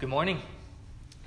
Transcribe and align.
Good 0.00 0.08
morning. 0.08 0.40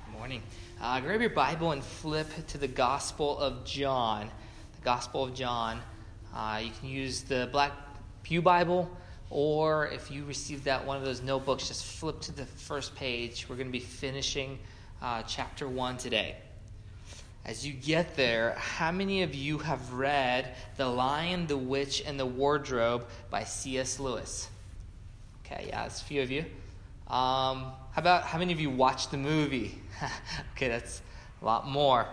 Good 0.04 0.18
morning. 0.18 0.42
Uh, 0.80 0.98
grab 0.98 1.20
your 1.20 1.30
Bible 1.30 1.70
and 1.70 1.80
flip 1.80 2.26
to 2.48 2.58
the 2.58 2.66
Gospel 2.66 3.38
of 3.38 3.64
John. 3.64 4.28
The 4.74 4.84
Gospel 4.84 5.22
of 5.22 5.32
John. 5.32 5.80
Uh, 6.34 6.60
you 6.64 6.72
can 6.80 6.88
use 6.88 7.22
the 7.22 7.48
Black 7.52 7.70
Pew 8.24 8.42
Bible, 8.42 8.90
or 9.30 9.86
if 9.86 10.10
you 10.10 10.24
received 10.24 10.64
that 10.64 10.84
one 10.84 10.96
of 10.96 11.04
those 11.04 11.22
notebooks, 11.22 11.68
just 11.68 11.84
flip 11.84 12.20
to 12.22 12.32
the 12.32 12.46
first 12.46 12.96
page. 12.96 13.46
We're 13.48 13.54
going 13.54 13.68
to 13.68 13.72
be 13.72 13.78
finishing 13.78 14.58
uh, 15.00 15.22
chapter 15.22 15.68
1 15.68 15.98
today. 15.98 16.34
As 17.44 17.64
you 17.64 17.72
get 17.72 18.16
there, 18.16 18.56
how 18.58 18.90
many 18.90 19.22
of 19.22 19.36
you 19.36 19.58
have 19.58 19.92
read 19.92 20.52
The 20.78 20.88
Lion, 20.88 21.46
the 21.46 21.56
Witch, 21.56 22.02
and 22.04 22.18
the 22.18 22.26
Wardrobe 22.26 23.06
by 23.30 23.44
C.S. 23.44 24.00
Lewis? 24.00 24.48
Okay, 25.46 25.66
yeah, 25.68 25.84
it's 25.84 26.00
a 26.00 26.04
few 26.04 26.22
of 26.22 26.32
you. 26.32 26.44
Um, 27.06 27.72
how 27.92 27.98
about 27.98 28.24
how 28.24 28.38
many 28.38 28.52
of 28.52 28.60
you 28.60 28.70
watched 28.70 29.10
the 29.10 29.18
movie? 29.18 29.78
okay, 30.52 30.68
that's 30.68 31.02
a 31.42 31.44
lot 31.44 31.68
more. 31.68 32.06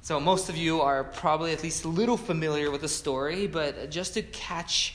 So, 0.00 0.20
most 0.20 0.48
of 0.48 0.56
you 0.56 0.80
are 0.80 1.02
probably 1.02 1.52
at 1.52 1.64
least 1.64 1.84
a 1.84 1.88
little 1.88 2.16
familiar 2.16 2.70
with 2.70 2.82
the 2.82 2.88
story, 2.88 3.48
but 3.48 3.90
just 3.90 4.14
to 4.14 4.22
catch 4.22 4.94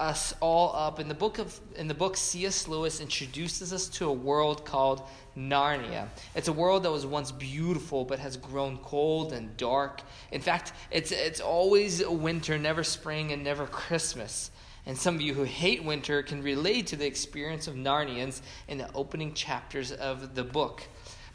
us 0.00 0.34
all 0.40 0.74
up, 0.74 1.00
in 1.00 1.08
the 1.08 1.14
book 1.14 1.38
of 1.38 1.58
in 1.76 1.88
the 1.88 1.94
book, 1.94 2.16
C.S. 2.16 2.68
Lewis 2.68 3.00
introduces 3.00 3.72
us 3.72 3.88
to 3.90 4.08
a 4.08 4.12
world 4.12 4.64
called 4.64 5.02
Narnia. 5.36 6.08
It's 6.34 6.48
a 6.48 6.52
world 6.52 6.82
that 6.84 6.90
was 6.90 7.06
once 7.06 7.30
beautiful 7.32 8.04
but 8.04 8.18
has 8.18 8.36
grown 8.36 8.78
cold 8.78 9.32
and 9.32 9.56
dark. 9.56 10.02
In 10.32 10.40
fact, 10.40 10.72
it's 10.90 11.12
it's 11.12 11.40
always 11.40 12.04
winter, 12.06 12.58
never 12.58 12.84
spring, 12.84 13.32
and 13.32 13.44
never 13.44 13.66
Christmas. 13.66 14.50
And 14.88 14.96
some 14.96 15.16
of 15.16 15.20
you 15.20 15.34
who 15.34 15.44
hate 15.44 15.84
winter 15.84 16.22
can 16.22 16.42
relate 16.42 16.86
to 16.88 16.96
the 16.96 17.04
experience 17.04 17.68
of 17.68 17.74
Narnians 17.74 18.40
in 18.68 18.78
the 18.78 18.90
opening 18.94 19.34
chapters 19.34 19.92
of 19.92 20.34
the 20.34 20.42
book. 20.42 20.82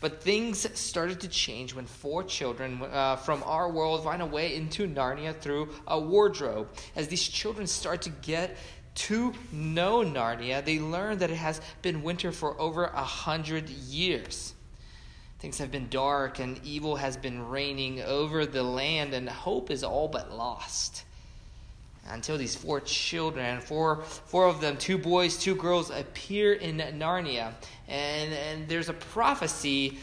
But 0.02 0.23
things 0.23 0.68
started 0.77 1.20
to 1.20 1.27
change 1.27 1.76
when 1.76 1.85
four 1.85 2.24
children 2.24 2.81
uh, 2.81 3.15
from 3.15 3.43
our 3.43 3.70
world 3.70 4.04
find 4.04 4.24
a 4.24 4.26
way 4.26 4.55
into 4.55 4.87
Narnia 4.87 5.40
through 5.40 5.70
a 5.85 5.99
wardrobe. 5.99 6.68
As 6.96 7.07
these 7.09 7.21
children 7.21 7.68
start 7.68 8.01
to 8.01 8.09
get 8.09 8.57
to 8.96 9.34
know 9.51 9.99
Narnia, 9.99 10.65
they 10.65 10.79
learn 10.79 11.20
that 11.20 11.29
it 11.29 11.37
has 11.37 11.62
been 11.84 12.01
winter 12.01 12.31
for 12.31 12.59
over 12.59 12.85
a 12.85 13.04
hundred 13.04 13.70
years. 13.70 14.55
Things 15.37 15.59
have 15.59 15.70
been 15.70 15.90
dark 15.90 16.40
and 16.40 16.59
evil 16.63 16.96
has 16.96 17.18
been 17.18 17.48
reigning 17.48 18.01
over 18.01 18.48
the 18.48 18.63
land, 18.63 19.13
and 19.13 19.29
hope 19.29 19.70
is 19.70 19.84
all 19.84 20.07
but 20.07 20.35
lost 20.35 21.04
until 22.09 22.37
these 22.37 22.55
four 22.55 22.82
children, 22.82 23.62
four, 23.62 24.04
four 24.04 24.46
of 24.48 24.59
them, 24.62 24.77
two 24.77 24.98
boys, 24.98 25.37
two 25.37 25.55
girls, 25.55 25.90
appear 25.90 26.54
in 26.54 26.77
Narnia. 26.77 27.54
And, 27.87 28.34
and 28.34 28.68
there's 28.68 28.90
a 28.90 28.93
prophecy 28.93 29.99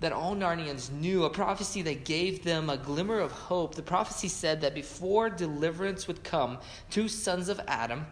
that 0.00 0.12
all 0.12 0.34
Narnians 0.34 0.90
knew, 0.90 1.24
a 1.24 1.30
prophecy 1.30 1.80
that 1.82 2.04
gave 2.04 2.42
them 2.42 2.68
a 2.68 2.76
glimmer 2.76 3.20
of 3.20 3.30
hope. 3.30 3.76
The 3.76 3.82
prophecy 3.82 4.28
said 4.28 4.60
that 4.60 4.74
before 4.74 5.30
deliverance 5.30 6.08
would 6.08 6.24
come, 6.24 6.58
two 6.90 7.08
sons 7.08 7.48
of 7.48 7.60
Adam 7.68 8.06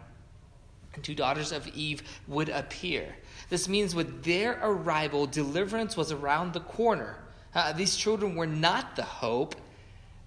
and 0.93 1.03
two 1.03 1.15
daughters 1.15 1.51
of 1.51 1.67
Eve 1.67 2.01
would 2.27 2.49
appear. 2.49 3.15
This 3.49 3.67
means 3.67 3.93
with 3.93 4.23
their 4.23 4.59
arrival, 4.63 5.25
deliverance 5.25 5.97
was 5.97 6.11
around 6.11 6.53
the 6.53 6.61
corner. 6.61 7.17
Uh, 7.53 7.73
these 7.73 7.97
children 7.97 8.35
were 8.35 8.47
not 8.47 8.95
the 8.95 9.03
hope, 9.03 9.55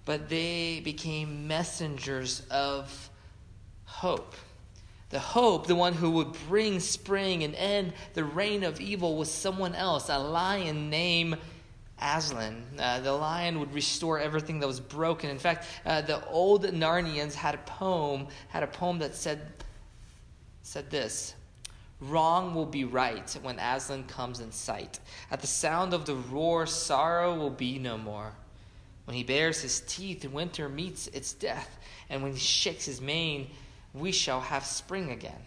but 0.05 0.29
they 0.29 0.81
became 0.83 1.47
messengers 1.47 2.43
of 2.49 3.09
hope. 3.85 4.35
The 5.09 5.19
hope, 5.19 5.67
the 5.67 5.75
one 5.75 5.93
who 5.93 6.11
would 6.11 6.33
bring 6.47 6.79
spring 6.79 7.43
and 7.43 7.55
end 7.55 7.93
the 8.13 8.23
reign 8.23 8.63
of 8.63 8.79
evil, 8.79 9.17
was 9.17 9.31
someone 9.31 9.75
else, 9.75 10.09
a 10.09 10.17
lion 10.17 10.89
named 10.89 11.37
Aslan. 12.01 12.63
Uh, 12.77 12.99
the 12.99 13.13
lion 13.13 13.59
would 13.59 13.73
restore 13.73 14.19
everything 14.19 14.59
that 14.59 14.67
was 14.67 14.79
broken. 14.79 15.29
In 15.29 15.39
fact, 15.39 15.67
uh, 15.85 16.01
the 16.01 16.25
old 16.27 16.63
Narnians 16.65 17.33
had 17.33 17.55
a 17.55 17.59
poem, 17.59 18.27
had 18.49 18.63
a 18.63 18.67
poem 18.67 18.99
that 18.99 19.15
said, 19.15 19.41
said 20.61 20.89
this. 20.89 21.35
Wrong 22.01 22.53
will 22.53 22.65
be 22.65 22.83
right 22.83 23.37
when 23.41 23.57
Aslan 23.57 24.03
comes 24.03 24.41
in 24.41 24.51
sight. 24.51 24.99
At 25.31 25.39
the 25.39 25.47
sound 25.47 25.93
of 25.93 26.05
the 26.05 26.15
roar, 26.15 26.65
sorrow 26.65 27.35
will 27.35 27.49
be 27.49 27.79
no 27.79 27.97
more. 27.97 28.33
When 29.05 29.15
he 29.15 29.23
bares 29.23 29.61
his 29.61 29.81
teeth, 29.81 30.25
winter 30.25 30.67
meets 30.67 31.07
its 31.07 31.33
death, 31.33 31.77
and 32.09 32.23
when 32.23 32.33
he 32.33 32.39
shakes 32.39 32.85
his 32.85 33.01
mane, 33.01 33.49
we 33.93 34.11
shall 34.11 34.41
have 34.41 34.65
spring 34.65 35.11
again. 35.11 35.41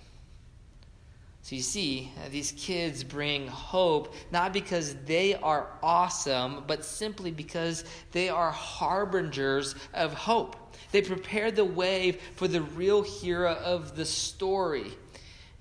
So 1.43 1.57
you 1.57 1.63
see, 1.63 2.13
uh, 2.19 2.29
these 2.31 2.53
kids 2.53 3.03
bring 3.03 3.47
hope 3.47 4.15
not 4.31 4.53
because 4.53 4.95
they 5.07 5.35
are 5.35 5.67
awesome, 5.83 6.65
but 6.67 6.85
simply 6.85 7.31
because 7.31 7.85
they 8.13 8.29
are 8.29 8.51
harbingers 8.51 9.75
of 9.95 10.13
hope. 10.13 10.77
They 10.93 11.01
prepare 11.01 11.51
the 11.51 11.65
way 11.65 12.19
for 12.37 12.49
the 12.49 12.61
real 12.61 13.03
hero 13.03 13.55
of 13.55 13.97
the 13.97 14.05
story. 14.05 14.93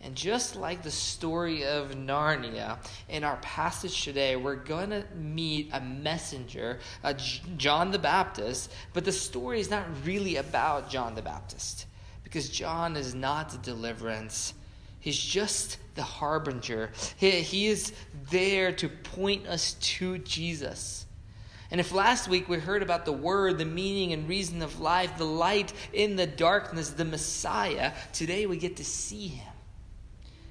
And 0.01 0.15
just 0.15 0.55
like 0.55 0.83
the 0.83 0.91
story 0.91 1.65
of 1.65 1.95
Narnia, 1.95 2.77
in 3.09 3.23
our 3.23 3.37
passage 3.37 4.03
today, 4.03 4.35
we're 4.35 4.55
going 4.55 4.91
to 4.91 5.03
meet 5.15 5.69
a 5.73 5.81
messenger, 5.81 6.79
a 7.03 7.15
John 7.57 7.91
the 7.91 7.99
Baptist, 7.99 8.71
but 8.93 9.05
the 9.05 9.11
story 9.11 9.59
is 9.59 9.71
not 9.71 9.85
really 10.05 10.35
about 10.35 10.89
John 10.89 11.15
the 11.15 11.23
Baptist 11.23 11.87
because 12.23 12.49
John 12.49 12.95
is 12.95 13.15
not 13.15 13.49
the 13.49 13.57
deliverance. 13.57 14.53
He's 14.99 15.17
just 15.17 15.77
the 15.95 16.03
harbinger. 16.03 16.91
He, 17.17 17.31
he 17.31 17.67
is 17.67 17.91
there 18.29 18.71
to 18.73 18.89
point 18.89 19.47
us 19.47 19.73
to 19.73 20.19
Jesus. 20.19 21.07
And 21.71 21.79
if 21.79 21.91
last 21.91 22.27
week 22.27 22.47
we 22.47 22.59
heard 22.59 22.83
about 22.83 23.05
the 23.05 23.11
word, 23.11 23.57
the 23.57 23.65
meaning 23.65 24.13
and 24.13 24.29
reason 24.29 24.61
of 24.61 24.79
life, 24.79 25.17
the 25.17 25.25
light 25.25 25.73
in 25.91 26.15
the 26.15 26.27
darkness, 26.27 26.91
the 26.91 27.03
Messiah, 27.03 27.93
today 28.13 28.45
we 28.45 28.57
get 28.57 28.77
to 28.77 28.85
see 28.85 29.27
him 29.27 29.53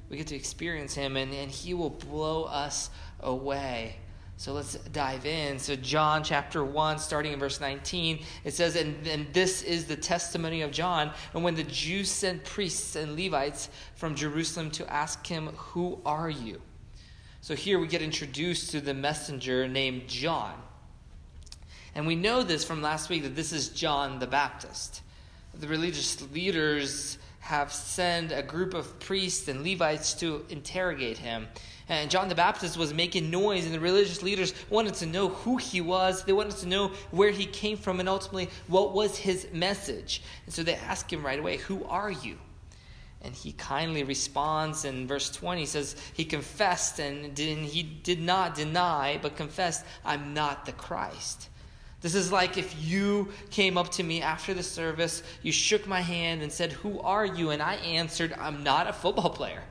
we 0.08 0.16
get 0.16 0.26
to 0.28 0.36
experience 0.36 0.94
him 0.94 1.16
and, 1.16 1.32
and 1.32 1.50
he 1.50 1.74
will 1.74 1.90
blow 1.90 2.44
us 2.44 2.90
away. 3.20 3.96
So 4.38 4.52
let's 4.52 4.74
dive 4.74 5.24
in. 5.24 5.58
So, 5.58 5.76
John 5.76 6.22
chapter 6.22 6.62
1, 6.62 6.98
starting 6.98 7.32
in 7.32 7.38
verse 7.38 7.58
19, 7.58 8.22
it 8.44 8.52
says, 8.52 8.76
and, 8.76 9.06
and 9.06 9.32
this 9.32 9.62
is 9.62 9.86
the 9.86 9.96
testimony 9.96 10.60
of 10.60 10.72
John. 10.72 11.10
And 11.32 11.42
when 11.42 11.54
the 11.54 11.62
Jews 11.62 12.10
sent 12.10 12.44
priests 12.44 12.96
and 12.96 13.16
Levites 13.16 13.70
from 13.94 14.14
Jerusalem 14.14 14.70
to 14.72 14.92
ask 14.92 15.26
him, 15.26 15.46
Who 15.56 15.98
are 16.04 16.28
you? 16.28 16.60
So, 17.40 17.54
here 17.54 17.78
we 17.78 17.86
get 17.86 18.02
introduced 18.02 18.72
to 18.72 18.82
the 18.82 18.92
messenger 18.92 19.66
named 19.66 20.06
John. 20.06 20.54
And 21.94 22.06
we 22.06 22.14
know 22.14 22.42
this 22.42 22.62
from 22.62 22.82
last 22.82 23.08
week 23.08 23.22
that 23.22 23.36
this 23.36 23.52
is 23.52 23.70
John 23.70 24.18
the 24.18 24.26
Baptist. 24.26 25.00
The 25.54 25.66
religious 25.66 26.20
leaders 26.30 27.16
have 27.46 27.72
sent 27.72 28.32
a 28.32 28.42
group 28.42 28.74
of 28.74 28.98
priests 28.98 29.46
and 29.46 29.62
Levites 29.62 30.14
to 30.14 30.44
interrogate 30.48 31.16
him. 31.16 31.46
And 31.88 32.10
John 32.10 32.28
the 32.28 32.34
Baptist 32.34 32.76
was 32.76 32.92
making 32.92 33.30
noise, 33.30 33.64
and 33.64 33.72
the 33.72 33.78
religious 33.78 34.20
leaders 34.20 34.52
wanted 34.68 34.94
to 34.94 35.06
know 35.06 35.28
who 35.28 35.56
he 35.56 35.80
was. 35.80 36.24
They 36.24 36.32
wanted 36.32 36.56
to 36.56 36.66
know 36.66 36.88
where 37.12 37.30
he 37.30 37.46
came 37.46 37.76
from, 37.76 38.00
and 38.00 38.08
ultimately, 38.08 38.50
what 38.66 38.94
was 38.94 39.16
his 39.16 39.46
message. 39.52 40.22
And 40.44 40.52
so 40.52 40.64
they 40.64 40.74
ask 40.74 41.12
him 41.12 41.24
right 41.24 41.38
away, 41.38 41.58
Who 41.58 41.84
are 41.84 42.10
you? 42.10 42.36
And 43.22 43.32
he 43.32 43.52
kindly 43.52 44.02
responds 44.02 44.84
in 44.84 45.06
verse 45.06 45.30
20. 45.30 45.60
He 45.60 45.66
says, 45.66 45.94
He 46.14 46.24
confessed, 46.24 46.98
and 46.98 47.38
he 47.38 47.82
did 47.84 48.20
not 48.20 48.56
deny, 48.56 49.20
but 49.22 49.36
confessed, 49.36 49.84
I'm 50.04 50.34
not 50.34 50.66
the 50.66 50.72
Christ. 50.72 51.48
This 52.06 52.14
is 52.14 52.30
like 52.30 52.56
if 52.56 52.72
you 52.80 53.32
came 53.50 53.76
up 53.76 53.90
to 53.94 54.04
me 54.04 54.22
after 54.22 54.54
the 54.54 54.62
service, 54.62 55.24
you 55.42 55.50
shook 55.50 55.88
my 55.88 56.00
hand 56.00 56.40
and 56.40 56.52
said, 56.52 56.70
Who 56.70 57.00
are 57.00 57.26
you? 57.26 57.50
And 57.50 57.60
I 57.60 57.74
answered, 57.74 58.32
I'm 58.38 58.62
not 58.62 58.86
a 58.86 58.92
football 58.92 59.30
player. 59.30 59.64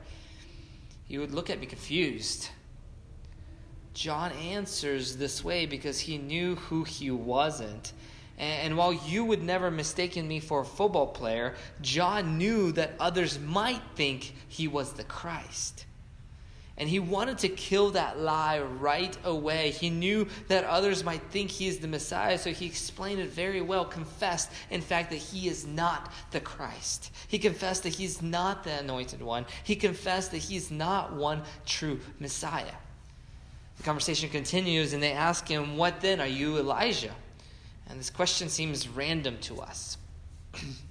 You 1.08 1.20
would 1.20 1.32
look 1.32 1.48
at 1.48 1.58
me 1.58 1.64
confused. 1.64 2.50
John 3.94 4.32
answers 4.32 5.16
this 5.16 5.42
way 5.42 5.64
because 5.64 5.98
he 5.98 6.18
knew 6.18 6.56
who 6.56 6.84
he 6.84 7.10
wasn't. 7.10 7.94
And 8.36 8.76
while 8.76 8.92
you 8.92 9.24
would 9.24 9.42
never 9.42 9.70
mistaken 9.70 10.28
me 10.28 10.38
for 10.38 10.60
a 10.60 10.66
football 10.66 11.06
player, 11.06 11.54
John 11.80 12.36
knew 12.36 12.70
that 12.72 12.96
others 13.00 13.38
might 13.38 13.80
think 13.94 14.34
he 14.46 14.68
was 14.68 14.92
the 14.92 15.04
Christ. 15.04 15.85
And 16.78 16.88
he 16.88 16.98
wanted 16.98 17.38
to 17.38 17.48
kill 17.48 17.90
that 17.92 18.20
lie 18.20 18.60
right 18.60 19.16
away. 19.24 19.70
He 19.70 19.88
knew 19.88 20.28
that 20.48 20.64
others 20.64 21.02
might 21.02 21.22
think 21.30 21.50
he 21.50 21.68
is 21.68 21.78
the 21.78 21.88
Messiah, 21.88 22.38
so 22.38 22.50
he 22.50 22.66
explained 22.66 23.20
it 23.20 23.30
very 23.30 23.62
well, 23.62 23.86
confessed, 23.86 24.50
in 24.70 24.82
fact, 24.82 25.10
that 25.10 25.16
he 25.16 25.48
is 25.48 25.66
not 25.66 26.12
the 26.32 26.40
Christ. 26.40 27.10
He 27.28 27.38
confessed 27.38 27.82
that 27.84 27.94
he's 27.94 28.20
not 28.20 28.62
the 28.62 28.78
anointed 28.78 29.22
one. 29.22 29.46
He 29.64 29.74
confessed 29.74 30.32
that 30.32 30.38
he's 30.38 30.70
not 30.70 31.14
one 31.14 31.42
true 31.64 31.98
Messiah. 32.20 32.74
The 33.78 33.82
conversation 33.82 34.28
continues, 34.28 34.92
and 34.92 35.02
they 35.02 35.12
ask 35.12 35.48
him, 35.48 35.78
What 35.78 36.02
then? 36.02 36.20
Are 36.20 36.26
you 36.26 36.58
Elijah? 36.58 37.14
And 37.88 37.98
this 37.98 38.10
question 38.10 38.48
seems 38.48 38.88
random 38.88 39.38
to 39.42 39.60
us. 39.60 39.96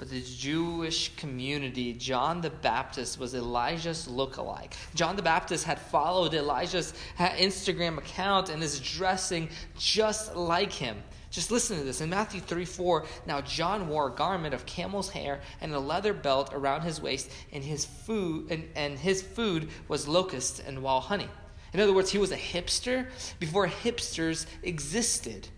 But 0.00 0.08
the 0.08 0.22
Jewish 0.22 1.14
community, 1.16 1.92
John 1.92 2.40
the 2.40 2.48
Baptist 2.48 3.20
was 3.20 3.34
Elijah's 3.34 4.08
look-alike. 4.08 4.74
John 4.94 5.14
the 5.14 5.20
Baptist 5.20 5.64
had 5.64 5.78
followed 5.78 6.32
Elijah's 6.32 6.94
Instagram 7.18 7.98
account 7.98 8.48
and 8.48 8.62
is 8.62 8.80
dressing 8.80 9.50
just 9.78 10.34
like 10.34 10.72
him. 10.72 10.96
Just 11.30 11.50
listen 11.50 11.76
to 11.76 11.84
this. 11.84 12.00
In 12.00 12.08
Matthew 12.08 12.40
3 12.40 12.64
4, 12.64 13.04
now 13.26 13.42
John 13.42 13.88
wore 13.88 14.08
a 14.08 14.14
garment 14.14 14.54
of 14.54 14.64
camel's 14.64 15.10
hair 15.10 15.42
and 15.60 15.74
a 15.74 15.78
leather 15.78 16.14
belt 16.14 16.48
around 16.54 16.80
his 16.80 16.98
waist, 16.98 17.30
and 17.52 17.62
his 17.62 17.84
food 17.84 18.50
and, 18.50 18.66
and 18.74 18.98
his 18.98 19.20
food 19.20 19.68
was 19.86 20.08
locusts 20.08 20.60
and 20.60 20.82
wild 20.82 21.04
honey. 21.04 21.28
In 21.74 21.80
other 21.80 21.92
words, 21.92 22.10
he 22.10 22.16
was 22.16 22.32
a 22.32 22.38
hipster 22.38 23.06
before 23.38 23.68
hipsters 23.68 24.46
existed. 24.62 25.48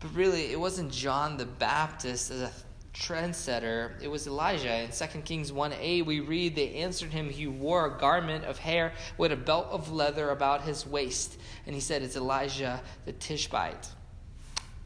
But 0.00 0.12
really, 0.12 0.50
it 0.50 0.58
wasn't 0.58 0.90
John 0.90 1.36
the 1.36 1.46
Baptist 1.46 2.32
as 2.32 2.40
a 2.40 2.52
trendsetter. 3.00 3.92
It 4.02 4.08
was 4.08 4.26
Elijah. 4.26 4.82
In 4.82 4.90
2 4.90 5.20
Kings 5.22 5.50
1a, 5.50 6.04
we 6.04 6.20
read, 6.20 6.54
They 6.54 6.74
answered 6.74 7.10
him, 7.10 7.30
He 7.30 7.46
wore 7.46 7.86
a 7.86 7.98
garment 7.98 8.44
of 8.44 8.58
hair 8.58 8.92
with 9.16 9.32
a 9.32 9.36
belt 9.36 9.68
of 9.70 9.90
leather 9.90 10.30
about 10.30 10.62
his 10.62 10.86
waist. 10.86 11.38
And 11.66 11.74
he 11.74 11.80
said, 11.80 12.02
It's 12.02 12.16
Elijah 12.16 12.80
the 13.06 13.12
Tishbite. 13.12 13.88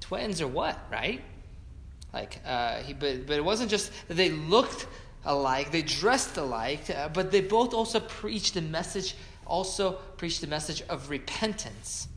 Twins 0.01 0.41
or 0.41 0.49
what, 0.49 0.79
right? 0.91 1.21
Like, 2.13 2.41
uh, 2.47 2.77
he, 2.79 2.93
but, 2.93 3.27
but 3.27 3.37
it 3.37 3.45
wasn't 3.45 3.71
just 3.71 3.91
that 4.09 4.15
they 4.15 4.31
looked 4.31 4.87
alike, 5.25 5.73
they 5.73 5.83
dressed 5.83 6.37
alike, 6.37 6.89
uh, 6.91 7.09
but 7.09 7.33
they 7.33 7.41
both 7.41 7.75
also 7.75 7.99
preached 7.99 8.55
the 8.55 8.63
message, 8.63 9.17
also 9.47 9.93
preached 10.17 10.41
the 10.41 10.47
message 10.47 10.83
of 10.89 11.11
repentance. 11.11 12.09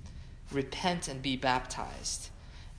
Repent 0.51 1.07
and 1.07 1.21
be 1.21 1.35
baptized. 1.35 2.29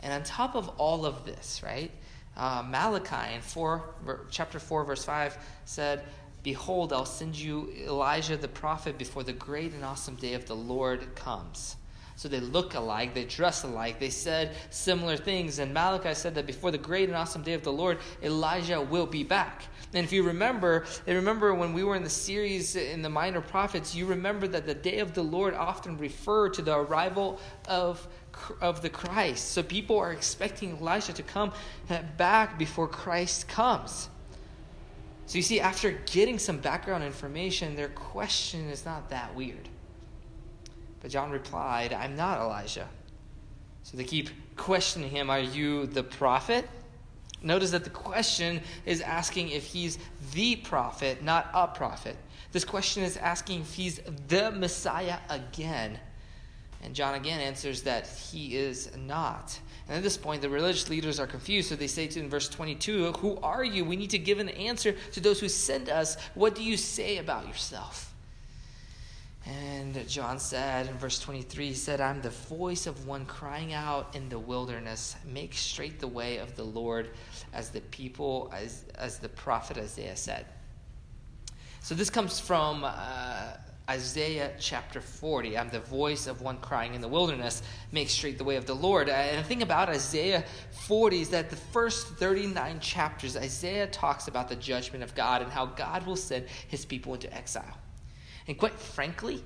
And 0.01 0.13
on 0.13 0.23
top 0.23 0.55
of 0.55 0.69
all 0.79 1.05
of 1.05 1.27
this, 1.27 1.61
right, 1.65 1.91
uh, 2.39 2.65
Malachi 2.67 3.35
in 3.35 3.41
four, 3.41 3.95
chapter 4.31 4.59
4, 4.59 4.85
verse 4.85 5.05
5 5.05 5.37
said, 5.65 6.05
Behold, 6.43 6.93
I'll 6.93 7.05
send 7.05 7.37
you 7.37 7.73
Elijah 7.85 8.37
the 8.37 8.49
prophet 8.49 8.97
before 8.97 9.25
the 9.25 9.33
great 9.33 9.73
and 9.75 9.85
awesome 9.85 10.15
day 10.15 10.35
of 10.35 10.47
the 10.47 10.55
Lord 10.55 11.15
comes. 11.15 11.77
So 12.19 12.29
they 12.29 12.41
look 12.41 12.75
alike, 12.75 13.15
they 13.15 13.25
dress 13.25 13.63
alike, 13.63 14.01
they 14.01 14.11
said 14.11 14.57
similar 14.71 15.17
things. 15.17 15.61
And 15.61 15.73
Malachi 15.73 16.15
said 16.15 16.35
that 16.35 16.47
before 16.47 16.73
the 16.73 16.79
great 16.79 17.09
and 17.09 17.17
awesome 17.17 17.43
day 17.43 17.53
of 17.53 17.63
the 17.63 17.73
Lord, 17.73 17.99
Elijah 18.23 18.81
will 18.81 19.07
be 19.07 19.23
back. 19.23 19.67
And 19.95 20.05
if 20.05 20.13
you 20.13 20.25
remember, 20.25 20.85
and 21.07 21.15
remember 21.15 21.55
when 21.55 21.73
we 21.73 21.85
were 21.85 21.95
in 21.95 22.03
the 22.03 22.11
series 22.11 22.75
in 22.75 23.03
the 23.03 23.09
minor 23.09 23.41
prophets, 23.41 23.95
you 23.95 24.07
remember 24.07 24.49
that 24.49 24.67
the 24.67 24.75
day 24.75 24.99
of 24.99 25.15
the 25.15 25.23
Lord 25.23 25.55
often 25.55 25.97
referred 25.97 26.55
to 26.55 26.63
the 26.63 26.77
arrival 26.77 27.39
of 27.69 28.07
of 28.61 28.83
the 28.83 28.91
Christ. 28.91 29.53
So 29.53 29.63
people 29.63 29.99
are 29.99 30.13
expecting 30.13 30.77
Elijah 30.77 31.13
to 31.13 31.23
come 31.23 31.53
uh, 31.91 31.99
back 32.17 32.59
before 32.59 32.89
Christ 32.89 33.49
comes. 33.49 34.09
So 35.27 35.37
you 35.37 35.43
see, 35.43 35.61
after 35.61 35.91
getting 36.07 36.39
some 36.39 36.57
background 36.59 37.05
information, 37.05 37.77
their 37.77 37.91
question 37.91 38.71
is 38.71 38.87
not 38.87 39.11
that 39.11 39.35
weird. 39.35 39.69
But 41.01 41.11
John 41.11 41.31
replied, 41.31 41.93
I'm 41.93 42.17
not 42.17 42.41
Elijah. 42.41 42.89
So 43.83 43.97
they 43.97 44.05
keep 44.05 44.31
questioning 44.57 45.11
him, 45.11 45.31
Are 45.31 45.41
you 45.41 45.87
the 45.87 46.03
prophet? 46.03 46.69
Notice 47.43 47.71
that 47.71 47.85
the 47.85 47.91
question 47.91 48.61
is 48.85 49.01
asking 49.01 49.51
if 49.51 49.65
he's 49.65 49.99
the 50.33 50.57
prophet, 50.57 51.23
not 51.23 51.49
a 51.55 51.69
prophet. 51.69 52.17
This 52.51 52.65
question 52.65 53.03
is 53.05 53.17
asking 53.17 53.61
if 53.61 53.75
he's 53.75 54.01
the 54.27 54.51
Messiah 54.51 55.19
again. 55.29 56.01
And 56.89 56.95
John 56.95 57.13
again 57.13 57.39
answers 57.39 57.83
that 57.83 58.07
he 58.07 58.57
is 58.57 58.97
not. 58.97 59.61
And 59.89 59.99
at 59.99 60.03
this 60.03 60.17
point, 60.17 60.41
the 60.41 60.49
religious 60.49 60.89
leaders 60.89 61.21
are 61.21 61.27
confused, 61.27 61.69
so 61.69 61.77
they 61.77 61.87
say 61.87 62.07
to 62.07 62.19
in 62.19 62.31
verse 62.31 62.49
22, 62.49 63.13
Who 63.13 63.37
are 63.43 63.63
you? 63.63 63.85
We 63.85 63.95
need 63.95 64.09
to 64.09 64.19
give 64.19 64.39
an 64.39 64.49
answer 64.49 64.97
to 65.13 65.21
those 65.21 65.39
who 65.39 65.51
sent 65.51 65.91
us. 65.91 66.17
What 66.35 66.55
do 66.55 66.65
you 66.65 66.79
say 66.79 67.19
about 67.19 67.47
yourself? 67.47 68.15
And 69.45 70.09
John 70.09 70.39
said 70.39 70.87
in 70.87 70.97
verse 70.97 71.21
23, 71.21 71.67
he 71.67 71.75
said, 71.75 72.01
I'm 72.01 72.23
the 72.23 72.31
voice 72.31 72.87
of 72.87 73.07
one 73.07 73.27
crying 73.27 73.75
out 73.75 74.17
in 74.17 74.31
the 74.31 74.39
wilderness, 74.39 75.15
make 75.27 75.53
straight 75.53 76.01
the 76.01 76.09
way 76.09 76.39
of 76.39 76.57
the 76.57 76.65
Lord, 76.65 77.11
as 77.53 77.69
the 77.69 77.83
people, 77.83 78.51
as, 78.57 78.87
as 78.95 79.19
the 79.19 79.29
prophet 79.29 79.77
Isaiah 79.77 80.17
said. 80.17 80.47
So 81.83 81.95
this 81.95 82.09
comes 82.09 82.41
from 82.41 82.83
uh, 82.83 83.53
Isaiah 83.89 84.53
chapter 84.59 85.01
40. 85.01 85.57
I'm 85.57 85.71
the 85.71 85.81
voice 85.81 86.27
of 86.27 86.43
one 86.43 86.59
crying 86.59 86.95
in 86.95 87.01
the 87.01 87.09
wilderness, 87.09 87.63
make 87.91 88.11
straight 88.11 88.37
the 88.37 88.45
way 88.45 88.57
of 88.57 88.67
the 88.67 88.75
Lord. 88.75 89.09
Uh, 89.09 89.13
and 89.13 89.39
the 89.39 89.49
thing 89.49 89.63
about 89.63 89.89
Isaiah 89.89 90.45
40 90.87 91.23
is 91.23 91.29
that 91.31 91.49
the 91.49 91.57
first 91.57 92.09
39 92.09 92.81
chapters, 92.81 93.35
Isaiah 93.37 93.87
talks 93.87 94.29
about 94.29 94.49
the 94.51 94.57
judgment 94.57 95.03
of 95.03 95.15
God 95.15 95.41
and 95.41 95.51
how 95.51 95.67
God 95.67 96.07
will 96.07 96.17
send 96.17 96.47
his 96.69 96.85
people 96.85 97.15
into 97.15 97.35
exile. 97.35 97.79
And 98.47 98.59
quite 98.59 98.79
frankly, 98.79 99.43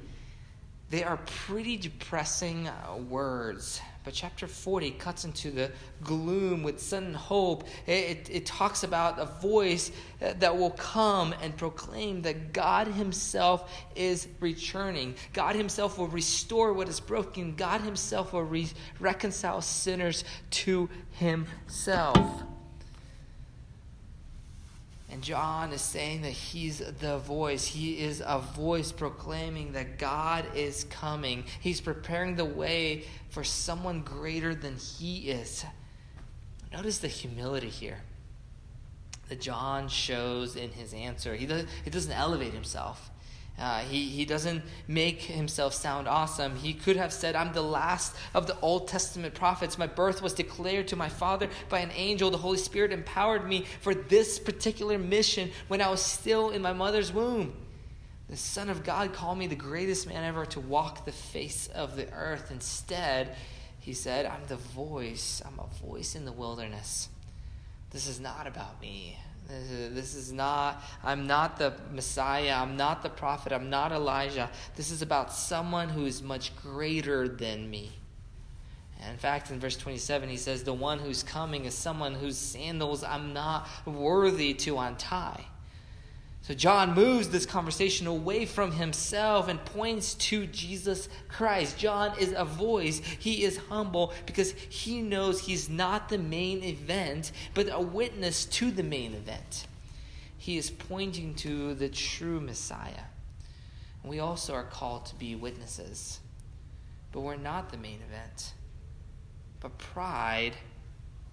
they 0.93 1.03
are 1.03 1.17
pretty 1.47 1.79
depressing 1.79 2.69
uh, 2.69 2.99
words. 3.09 3.81
But 4.05 4.13
chapter 4.13 4.47
40 4.47 4.91
cuts 4.91 5.25
into 5.25 5.51
the 5.51 5.73
gloom 6.05 6.63
with 6.63 6.83
sudden 6.83 7.15
hope. 7.15 7.65
It, 7.87 7.93
it, 7.93 8.31
it, 8.31 8.47
talks 8.47 8.83
about 8.83 9.19
a 9.19 9.25
voice 9.25 9.91
that 10.21 10.55
will 10.55 10.73
come 10.73 11.35
and 11.41 11.57
proclaim 11.57 12.21
that 12.23 12.53
God 12.53 12.89
Himself 12.89 13.73
is 13.97 14.29
returning. 14.39 15.15
God 15.33 15.57
Himself 15.57 15.97
will 15.97 16.09
restore 16.09 16.75
what 16.75 16.91
is 16.91 17.01
broken. 17.01 17.55
God 17.55 17.81
Himself 17.81 18.35
will 18.35 18.43
re- 18.43 18.69
reconcile 19.01 19.63
sinners 19.63 20.25
to 20.51 20.91
Himself. 21.13 22.43
And 25.13 25.23
John 25.23 25.73
is 25.73 25.83
saying 25.83 26.23
that 26.23 26.31
he's 26.31 26.79
the 26.79 27.19
voice. 27.19 27.67
He 27.67 28.01
is 28.01 28.23
a 28.27 28.39
voice 28.39 28.93
proclaiming 28.93 29.73
that 29.73 29.99
God 29.99 30.47
is 30.55 30.85
coming. 30.85 31.45
He's 31.61 31.83
preparing 31.83 32.35
the 32.35 32.47
way 32.47 33.05
for 33.29 33.45
someone 33.45 34.01
greater 34.01 34.55
than 34.55 34.77
he 34.77 35.31
is. 35.31 35.67
Notice 36.73 36.97
the 36.97 37.09
humility 37.09 37.69
here 37.69 38.01
that 39.29 39.39
John 39.39 39.89
shows 39.89 40.57
in 40.57 40.71
his 40.71 40.95
answer. 40.95 41.35
He, 41.35 41.45
does, 41.45 41.67
he 41.85 41.91
doesn't 41.91 42.13
elevate 42.13 42.55
himself. 42.55 43.11
Uh, 43.59 43.81
he, 43.81 44.09
he 44.09 44.25
doesn't 44.25 44.63
make 44.89 45.21
himself 45.23 45.75
sound 45.75 46.09
awesome. 46.09 46.57
He 46.57 46.75
could 46.75 46.97
have 46.97 47.13
said, 47.13 47.37
I'm 47.37 47.53
the 47.53 47.63
last 47.63 48.17
of 48.35 48.47
the 48.47 48.59
Old 48.61 48.89
Testament 48.89 49.35
prophets. 49.35 49.79
My 49.79 49.87
birth 49.87 50.23
was 50.23 50.33
declared 50.33 50.89
to 50.89 50.97
my 50.97 51.09
father 51.09 51.49
by 51.69 51.81
an 51.81 51.93
angel. 51.95 52.31
The 52.31 52.39
Holy 52.39 52.59
Spirit 52.59 52.93
empowered 52.93 53.47
me 53.47 53.67
for 53.81 53.95
this 53.95 54.39
particular 54.39 54.99
mission 54.99 55.51
when 55.69 55.81
I 55.81 55.91
was 55.91 56.03
still 56.03 56.51
in 56.51 56.63
my 56.63 56.73
mother's 56.73 57.13
womb. 57.13 57.55
The 58.29 58.37
Son 58.37 58.71
of 58.71 58.83
God 58.83 59.13
called 59.13 59.39
me 59.39 59.47
the 59.47 59.55
greatest 59.55 60.09
man 60.09 60.25
ever 60.25 60.47
to 60.47 60.61
walk 60.61 61.05
the 61.05 61.13
face 61.13 61.69
of 61.69 61.97
the 61.97 62.11
earth. 62.15 62.51
Instead, 62.51 63.37
he 63.79 63.93
said, 63.93 64.27
I'm 64.27 64.47
the 64.49 64.57
voice. 64.57 65.43
I'm 65.45 65.61
a 65.61 65.87
voice 65.87 66.15
in 66.15 66.25
the 66.25 66.33
wilderness. 66.33 67.11
This 67.91 68.09
is 68.09 68.19
not 68.19 68.47
about 68.47 68.81
me. 68.81 69.19
This 69.49 70.15
is 70.15 70.33
not, 70.33 70.83
I'm 71.05 71.27
not 71.27 71.59
the 71.59 71.75
Messiah. 71.93 72.55
I'm 72.55 72.77
not 72.77 73.03
the 73.03 73.11
prophet. 73.11 73.53
I'm 73.53 73.71
not 73.71 73.93
Elijah. 73.93 74.51
This 74.77 74.91
is 74.91 75.03
about 75.03 75.33
someone 75.33 75.89
who 75.89 76.07
is 76.07 76.23
much 76.23 76.57
greater 76.57 77.29
than 77.29 77.69
me. 77.69 77.93
And 79.01 79.13
in 79.13 79.19
fact, 79.19 79.51
in 79.51 79.59
verse 79.59 79.77
27, 79.77 80.29
he 80.29 80.37
says, 80.37 80.63
The 80.63 80.73
one 80.73 80.99
who's 81.01 81.23
coming 81.23 81.65
is 81.65 81.75
someone 81.75 82.15
whose 82.15 82.39
sandals 82.39 83.03
I'm 83.03 83.33
not 83.33 83.69
worthy 83.85 84.55
to 84.55 84.79
untie. 84.79 85.45
So 86.43 86.55
John 86.55 86.95
moves 86.95 87.29
this 87.29 87.47
conversation 87.47 88.09
away 88.09 88.47
from 88.47 88.73
himself 88.73 89.47
and 89.47 89.65
points 89.65 90.15
to 90.15 90.47
Jesus 90.47 91.09
Christ. 91.29 91.79
John 91.79 92.19
is 92.19 92.35
a 92.37 92.45
voice. 92.45 92.99
He 92.99 93.45
is 93.45 93.59
humble 93.69 94.13
because 94.27 94.51
he 94.51 95.03
knows 95.03 95.41
he's 95.41 95.69
not 95.69 96.09
the 96.09 96.19
main 96.19 96.65
event, 96.65 97.31
but 97.55 97.69
a 97.71 97.81
witness 97.81 98.45
to 98.47 98.73
the 98.73 98.83
main 98.83 99.15
event. 99.15 99.69
He 100.37 100.59
is 100.59 100.69
pointing 100.69 101.35
to 101.37 101.75
the 101.75 101.89
true 101.89 102.41
Messiah. 102.41 103.05
We 104.03 104.19
also 104.19 104.53
are 104.55 104.65
called 104.65 105.07
to 105.07 105.15
be 105.15 105.37
witnesses, 105.37 106.19
but 107.13 107.21
we're 107.21 107.37
not 107.37 107.71
the 107.71 107.77
main 107.77 108.01
event. 108.09 108.55
But 109.61 109.79
pride 109.79 110.55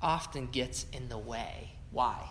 often 0.03 0.49
gets 0.51 0.85
in 0.93 1.09
the 1.09 1.17
way. 1.17 1.71
Why? 1.89 2.29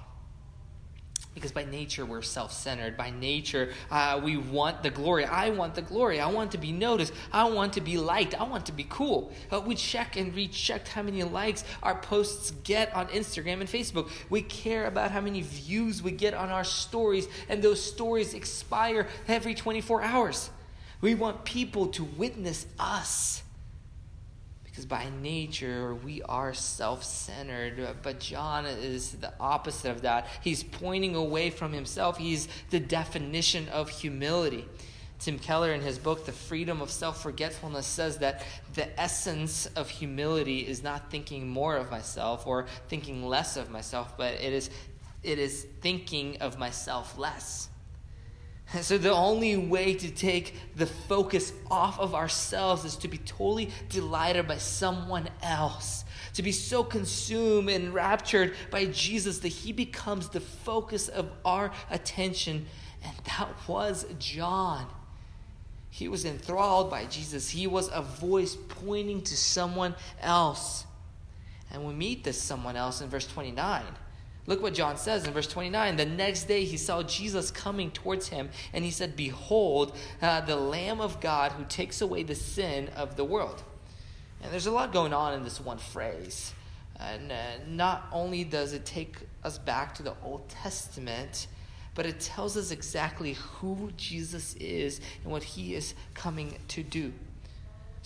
Because 1.34 1.52
by 1.52 1.64
nature, 1.64 2.04
we're 2.04 2.22
self 2.22 2.52
centered. 2.52 2.96
By 2.96 3.10
nature, 3.10 3.72
uh, 3.90 4.20
we 4.22 4.36
want 4.36 4.82
the 4.82 4.90
glory. 4.90 5.24
I 5.24 5.50
want 5.50 5.74
the 5.74 5.82
glory. 5.82 6.20
I 6.20 6.28
want 6.28 6.50
to 6.52 6.58
be 6.58 6.72
noticed. 6.72 7.12
I 7.32 7.48
want 7.48 7.74
to 7.74 7.80
be 7.80 7.96
liked. 7.96 8.34
I 8.34 8.42
want 8.42 8.66
to 8.66 8.72
be 8.72 8.86
cool. 8.88 9.32
Uh, 9.52 9.60
we 9.60 9.76
check 9.76 10.16
and 10.16 10.34
recheck 10.34 10.88
how 10.88 11.02
many 11.02 11.22
likes 11.22 11.62
our 11.82 11.94
posts 11.94 12.50
get 12.64 12.92
on 12.94 13.06
Instagram 13.08 13.60
and 13.60 13.68
Facebook. 13.68 14.10
We 14.30 14.42
care 14.42 14.86
about 14.86 15.12
how 15.12 15.20
many 15.20 15.42
views 15.42 16.02
we 16.02 16.10
get 16.10 16.34
on 16.34 16.48
our 16.48 16.64
stories, 16.64 17.28
and 17.48 17.62
those 17.62 17.80
stories 17.80 18.34
expire 18.34 19.06
every 19.28 19.54
24 19.54 20.02
hours. 20.02 20.50
We 21.00 21.14
want 21.14 21.44
people 21.44 21.86
to 21.88 22.04
witness 22.04 22.66
us 22.80 23.44
because 24.78 24.86
by 24.86 25.10
nature 25.20 25.92
we 25.92 26.22
are 26.22 26.54
self 26.54 27.02
centered. 27.02 27.96
But 28.00 28.20
John 28.20 28.64
is 28.64 29.10
the 29.10 29.32
opposite 29.40 29.90
of 29.90 30.02
that. 30.02 30.28
He's 30.40 30.62
pointing 30.62 31.16
away 31.16 31.50
from 31.50 31.72
himself, 31.72 32.16
he's 32.16 32.46
the 32.70 32.78
definition 32.78 33.68
of 33.70 33.88
humility. 33.88 34.66
Tim 35.18 35.40
Keller, 35.40 35.72
in 35.72 35.80
his 35.80 35.98
book, 35.98 36.26
The 36.26 36.32
Freedom 36.32 36.80
of 36.80 36.92
Self 36.92 37.20
Forgetfulness, 37.24 37.88
says 37.88 38.18
that 38.18 38.44
the 38.74 38.88
essence 39.00 39.66
of 39.74 39.90
humility 39.90 40.60
is 40.60 40.84
not 40.84 41.10
thinking 41.10 41.48
more 41.48 41.76
of 41.76 41.90
myself 41.90 42.46
or 42.46 42.66
thinking 42.86 43.26
less 43.26 43.56
of 43.56 43.70
myself, 43.70 44.16
but 44.16 44.34
it 44.34 44.52
is, 44.52 44.70
it 45.24 45.40
is 45.40 45.66
thinking 45.80 46.36
of 46.40 46.56
myself 46.56 47.18
less. 47.18 47.68
So, 48.76 48.98
the 48.98 49.12
only 49.12 49.56
way 49.56 49.94
to 49.94 50.10
take 50.10 50.54
the 50.76 50.84
focus 50.84 51.54
off 51.70 51.98
of 51.98 52.14
ourselves 52.14 52.84
is 52.84 52.96
to 52.96 53.08
be 53.08 53.16
totally 53.16 53.70
delighted 53.88 54.46
by 54.46 54.58
someone 54.58 55.30
else, 55.42 56.04
to 56.34 56.42
be 56.42 56.52
so 56.52 56.84
consumed 56.84 57.70
and 57.70 57.94
raptured 57.94 58.54
by 58.70 58.84
Jesus 58.86 59.38
that 59.38 59.48
he 59.48 59.72
becomes 59.72 60.28
the 60.28 60.40
focus 60.40 61.08
of 61.08 61.30
our 61.46 61.72
attention. 61.90 62.66
And 63.02 63.16
that 63.24 63.48
was 63.66 64.04
John. 64.18 64.86
He 65.88 66.06
was 66.06 66.26
enthralled 66.26 66.90
by 66.90 67.06
Jesus, 67.06 67.48
he 67.48 67.66
was 67.66 67.88
a 67.90 68.02
voice 68.02 68.54
pointing 68.54 69.22
to 69.22 69.36
someone 69.36 69.94
else. 70.20 70.84
And 71.70 71.86
we 71.86 71.94
meet 71.94 72.22
this 72.22 72.40
someone 72.40 72.76
else 72.76 73.00
in 73.00 73.08
verse 73.08 73.26
29. 73.26 73.82
Look 74.48 74.62
what 74.62 74.72
John 74.72 74.96
says 74.96 75.26
in 75.26 75.34
verse 75.34 75.46
29. 75.46 75.96
The 75.96 76.06
next 76.06 76.44
day 76.44 76.64
he 76.64 76.78
saw 76.78 77.02
Jesus 77.02 77.50
coming 77.50 77.90
towards 77.90 78.28
him, 78.28 78.48
and 78.72 78.82
he 78.82 78.90
said, 78.90 79.14
Behold, 79.14 79.94
uh, 80.22 80.40
the 80.40 80.56
Lamb 80.56 81.02
of 81.02 81.20
God 81.20 81.52
who 81.52 81.66
takes 81.66 82.00
away 82.00 82.22
the 82.22 82.34
sin 82.34 82.88
of 82.96 83.14
the 83.16 83.24
world. 83.24 83.62
And 84.42 84.50
there's 84.50 84.64
a 84.64 84.70
lot 84.70 84.90
going 84.90 85.12
on 85.12 85.34
in 85.34 85.44
this 85.44 85.60
one 85.60 85.76
phrase. 85.76 86.54
And 86.98 87.30
uh, 87.30 87.36
not 87.68 88.06
only 88.10 88.42
does 88.42 88.72
it 88.72 88.86
take 88.86 89.18
us 89.44 89.58
back 89.58 89.94
to 89.96 90.02
the 90.02 90.14
Old 90.24 90.48
Testament, 90.48 91.46
but 91.94 92.06
it 92.06 92.18
tells 92.18 92.56
us 92.56 92.70
exactly 92.70 93.34
who 93.34 93.90
Jesus 93.98 94.54
is 94.54 95.02
and 95.24 95.30
what 95.30 95.42
he 95.42 95.74
is 95.74 95.92
coming 96.14 96.56
to 96.68 96.82
do. 96.82 97.12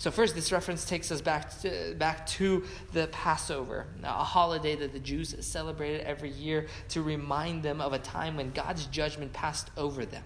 So, 0.03 0.11
first, 0.11 0.35
this 0.35 0.51
reference 0.51 0.83
takes 0.83 1.13
us 1.13 1.21
back 1.21 1.61
to, 1.61 1.95
back 1.97 2.27
to 2.31 2.65
the 2.91 3.07
Passover, 3.07 3.87
a 4.03 4.07
holiday 4.11 4.75
that 4.75 4.91
the 4.91 4.99
Jews 4.99 5.33
celebrated 5.39 6.01
every 6.01 6.29
year 6.29 6.67
to 6.89 7.01
remind 7.01 7.63
them 7.63 7.79
of 7.79 7.93
a 7.93 7.99
time 7.99 8.35
when 8.35 8.51
God's 8.51 8.85
judgment 8.87 9.31
passed 9.31 9.71
over 9.77 10.05
them. 10.05 10.25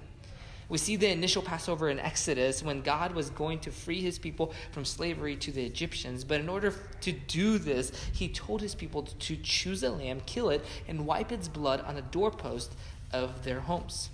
We 0.67 0.79
see 0.79 0.95
the 0.95 1.11
initial 1.11 1.43
Passover 1.43 1.89
in 1.89 1.99
Exodus 1.99 2.63
when 2.63 2.81
God 2.81 3.13
was 3.13 3.29
going 3.29 3.59
to 3.59 3.71
free 3.71 4.01
his 4.01 4.17
people 4.17 4.51
from 4.71 4.83
slavery 4.83 5.35
to 5.35 5.51
the 5.51 5.63
Egyptians. 5.63 6.23
But 6.23 6.39
in 6.39 6.49
order 6.49 6.73
to 7.01 7.11
do 7.11 7.59
this, 7.59 7.91
he 8.11 8.29
told 8.29 8.63
his 8.63 8.73
people 8.73 9.03
to 9.03 9.35
choose 9.35 9.83
a 9.83 9.91
lamb, 9.91 10.21
kill 10.25 10.49
it, 10.49 10.65
and 10.87 11.05
wipe 11.05 11.31
its 11.31 11.47
blood 11.47 11.81
on 11.81 11.97
a 11.97 12.01
doorpost 12.01 12.73
of 13.13 13.43
their 13.43 13.59
homes 13.59 14.09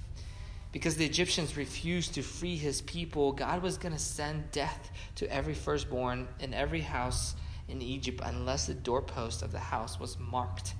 because 0.74 0.96
the 0.96 1.06
Egyptians 1.06 1.56
refused 1.56 2.16
to 2.16 2.24
free 2.24 2.58
his 2.58 2.82
people, 2.82 3.32
God 3.32 3.62
was 3.62 3.78
going 3.78 3.94
to 3.94 4.00
send 4.00 4.52
death 4.52 4.92
to 5.16 5.32
every 5.32 5.54
firstborn 5.54 6.28
in 6.40 6.54
every 6.54 6.82
house 6.82 7.36
in 7.70 7.82
Egypt 7.82 8.20
unless 8.26 8.66
the 8.66 8.74
doorpost 8.74 9.44
of 9.44 9.52
the 9.52 9.60
house 9.60 10.00
was 10.00 10.18
marked 10.20 10.74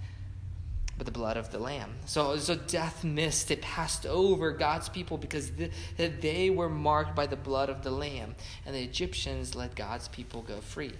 with 0.98 1.06
the 1.06 1.12
blood 1.12 1.38
of 1.38 1.52
the 1.52 1.60
lamb. 1.60 1.94
So, 2.06 2.38
so 2.38 2.56
death 2.56 3.04
missed, 3.04 3.52
it 3.52 3.62
passed 3.62 4.06
over 4.06 4.52
God's 4.52 4.90
people 4.90 5.18
because 5.18 5.52
the, 5.52 5.70
they 5.98 6.50
were 6.50 6.70
marked 6.70 7.16
by 7.16 7.28
the 7.28 7.36
blood 7.36 7.70
of 7.70 7.84
the 7.84 7.92
lamb, 7.92 8.36
and 8.66 8.76
the 8.76 8.84
Egyptians 8.84 9.56
let 9.56 9.76
God's 9.76 10.08
people 10.08 10.42
go 10.42 10.60
free. 10.60 10.94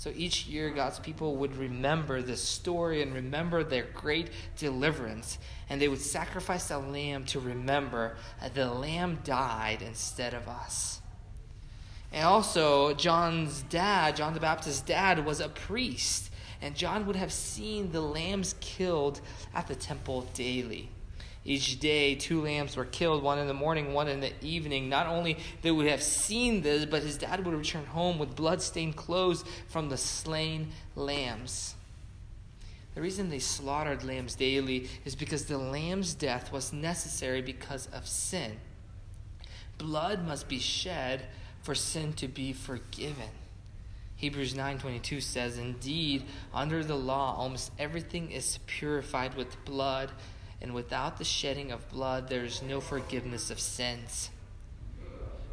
So 0.00 0.10
each 0.16 0.46
year, 0.46 0.70
God's 0.70 0.98
people 0.98 1.36
would 1.36 1.54
remember 1.58 2.22
this 2.22 2.40
story 2.42 3.02
and 3.02 3.12
remember 3.12 3.62
their 3.62 3.84
great 3.92 4.30
deliverance. 4.56 5.38
And 5.68 5.78
they 5.78 5.88
would 5.88 6.00
sacrifice 6.00 6.70
a 6.70 6.78
lamb 6.78 7.26
to 7.26 7.38
remember 7.38 8.16
that 8.40 8.54
the 8.54 8.72
lamb 8.72 9.18
died 9.24 9.82
instead 9.82 10.32
of 10.32 10.48
us. 10.48 11.02
And 12.14 12.24
also, 12.24 12.94
John's 12.94 13.60
dad, 13.64 14.16
John 14.16 14.32
the 14.32 14.40
Baptist's 14.40 14.80
dad, 14.80 15.26
was 15.26 15.38
a 15.38 15.50
priest. 15.50 16.32
And 16.62 16.74
John 16.74 17.04
would 17.04 17.16
have 17.16 17.30
seen 17.30 17.92
the 17.92 18.00
lambs 18.00 18.54
killed 18.58 19.20
at 19.54 19.66
the 19.66 19.74
temple 19.74 20.22
daily. 20.32 20.88
Each 21.44 21.80
day, 21.80 22.14
two 22.14 22.42
lambs 22.42 22.76
were 22.76 22.84
killed, 22.84 23.22
one 23.22 23.38
in 23.38 23.48
the 23.48 23.54
morning, 23.54 23.94
one 23.94 24.08
in 24.08 24.20
the 24.20 24.32
evening. 24.42 24.88
Not 24.88 25.06
only 25.06 25.38
they 25.62 25.70
would 25.70 25.86
have 25.86 26.02
seen 26.02 26.60
this, 26.60 26.84
but 26.84 27.02
his 27.02 27.16
dad 27.16 27.44
would 27.46 27.54
return 27.54 27.86
home 27.86 28.18
with 28.18 28.36
blood-stained 28.36 28.96
clothes 28.96 29.44
from 29.68 29.88
the 29.88 29.96
slain 29.96 30.68
lambs. 30.94 31.74
The 32.94 33.00
reason 33.00 33.30
they 33.30 33.38
slaughtered 33.38 34.04
lambs 34.04 34.34
daily 34.34 34.88
is 35.04 35.14
because 35.14 35.46
the 35.46 35.56
lamb's 35.56 36.12
death 36.12 36.52
was 36.52 36.72
necessary 36.72 37.40
because 37.40 37.86
of 37.86 38.06
sin. 38.06 38.58
Blood 39.78 40.26
must 40.26 40.48
be 40.48 40.58
shed 40.58 41.26
for 41.62 41.74
sin 41.74 42.12
to 42.14 42.28
be 42.28 42.52
forgiven. 42.52 43.30
Hebrews 44.16 44.54
9:22 44.54 45.22
says, 45.22 45.56
"Indeed, 45.56 46.26
under 46.52 46.84
the 46.84 46.96
law 46.96 47.34
almost 47.34 47.70
everything 47.78 48.30
is 48.30 48.58
purified 48.66 49.34
with 49.34 49.64
blood." 49.64 50.12
And 50.62 50.74
without 50.74 51.18
the 51.18 51.24
shedding 51.24 51.72
of 51.72 51.88
blood, 51.90 52.28
there 52.28 52.44
is 52.44 52.62
no 52.62 52.80
forgiveness 52.80 53.50
of 53.50 53.58
sins. 53.58 54.30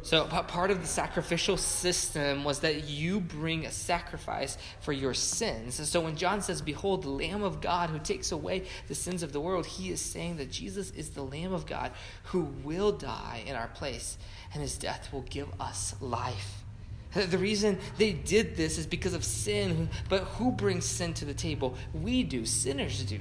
So, 0.02 0.24
part 0.26 0.70
of 0.70 0.80
the 0.80 0.86
sacrificial 0.86 1.56
system 1.56 2.44
was 2.44 2.60
that 2.60 2.84
you 2.84 3.20
bring 3.20 3.66
a 3.66 3.70
sacrifice 3.70 4.56
for 4.80 4.92
your 4.92 5.12
sins. 5.12 5.78
And 5.78 5.88
so, 5.88 6.00
when 6.00 6.16
John 6.16 6.40
says, 6.40 6.62
Behold, 6.62 7.02
the 7.02 7.10
Lamb 7.10 7.42
of 7.42 7.60
God 7.60 7.90
who 7.90 7.98
takes 7.98 8.30
away 8.30 8.64
the 8.86 8.94
sins 8.94 9.22
of 9.22 9.32
the 9.32 9.40
world, 9.40 9.66
he 9.66 9.90
is 9.90 10.00
saying 10.00 10.36
that 10.36 10.50
Jesus 10.50 10.92
is 10.92 11.10
the 11.10 11.22
Lamb 11.22 11.52
of 11.52 11.66
God 11.66 11.90
who 12.24 12.42
will 12.62 12.92
die 12.92 13.42
in 13.46 13.56
our 13.56 13.68
place, 13.68 14.18
and 14.52 14.62
his 14.62 14.78
death 14.78 15.12
will 15.12 15.22
give 15.22 15.48
us 15.60 15.94
life. 16.00 16.62
The 17.14 17.38
reason 17.38 17.78
they 17.96 18.12
did 18.12 18.54
this 18.54 18.78
is 18.78 18.86
because 18.86 19.14
of 19.14 19.24
sin, 19.24 19.88
but 20.08 20.24
who 20.24 20.52
brings 20.52 20.84
sin 20.84 21.14
to 21.14 21.24
the 21.24 21.34
table? 21.34 21.74
We 21.92 22.22
do, 22.22 22.44
sinners 22.46 23.02
do. 23.02 23.20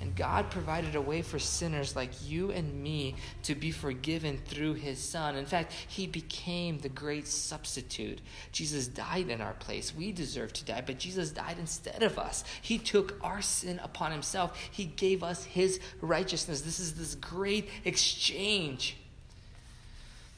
And 0.00 0.16
God 0.16 0.50
provided 0.50 0.96
a 0.96 1.00
way 1.00 1.22
for 1.22 1.38
sinners 1.38 1.94
like 1.94 2.10
you 2.26 2.50
and 2.50 2.82
me 2.82 3.14
to 3.44 3.54
be 3.54 3.70
forgiven 3.70 4.38
through 4.44 4.74
his 4.74 4.98
Son. 4.98 5.36
In 5.36 5.46
fact, 5.46 5.72
he 5.72 6.06
became 6.06 6.78
the 6.78 6.88
great 6.88 7.28
substitute. 7.28 8.20
Jesus 8.50 8.88
died 8.88 9.28
in 9.28 9.40
our 9.40 9.54
place. 9.54 9.94
We 9.94 10.10
deserve 10.10 10.52
to 10.54 10.64
die, 10.64 10.82
but 10.84 10.98
Jesus 10.98 11.30
died 11.30 11.56
instead 11.58 12.02
of 12.02 12.18
us. 12.18 12.44
He 12.60 12.76
took 12.76 13.16
our 13.22 13.40
sin 13.40 13.80
upon 13.82 14.10
himself, 14.10 14.58
he 14.70 14.84
gave 14.84 15.22
us 15.22 15.44
his 15.44 15.80
righteousness. 16.00 16.62
This 16.62 16.80
is 16.80 16.94
this 16.94 17.14
great 17.14 17.68
exchange. 17.84 18.96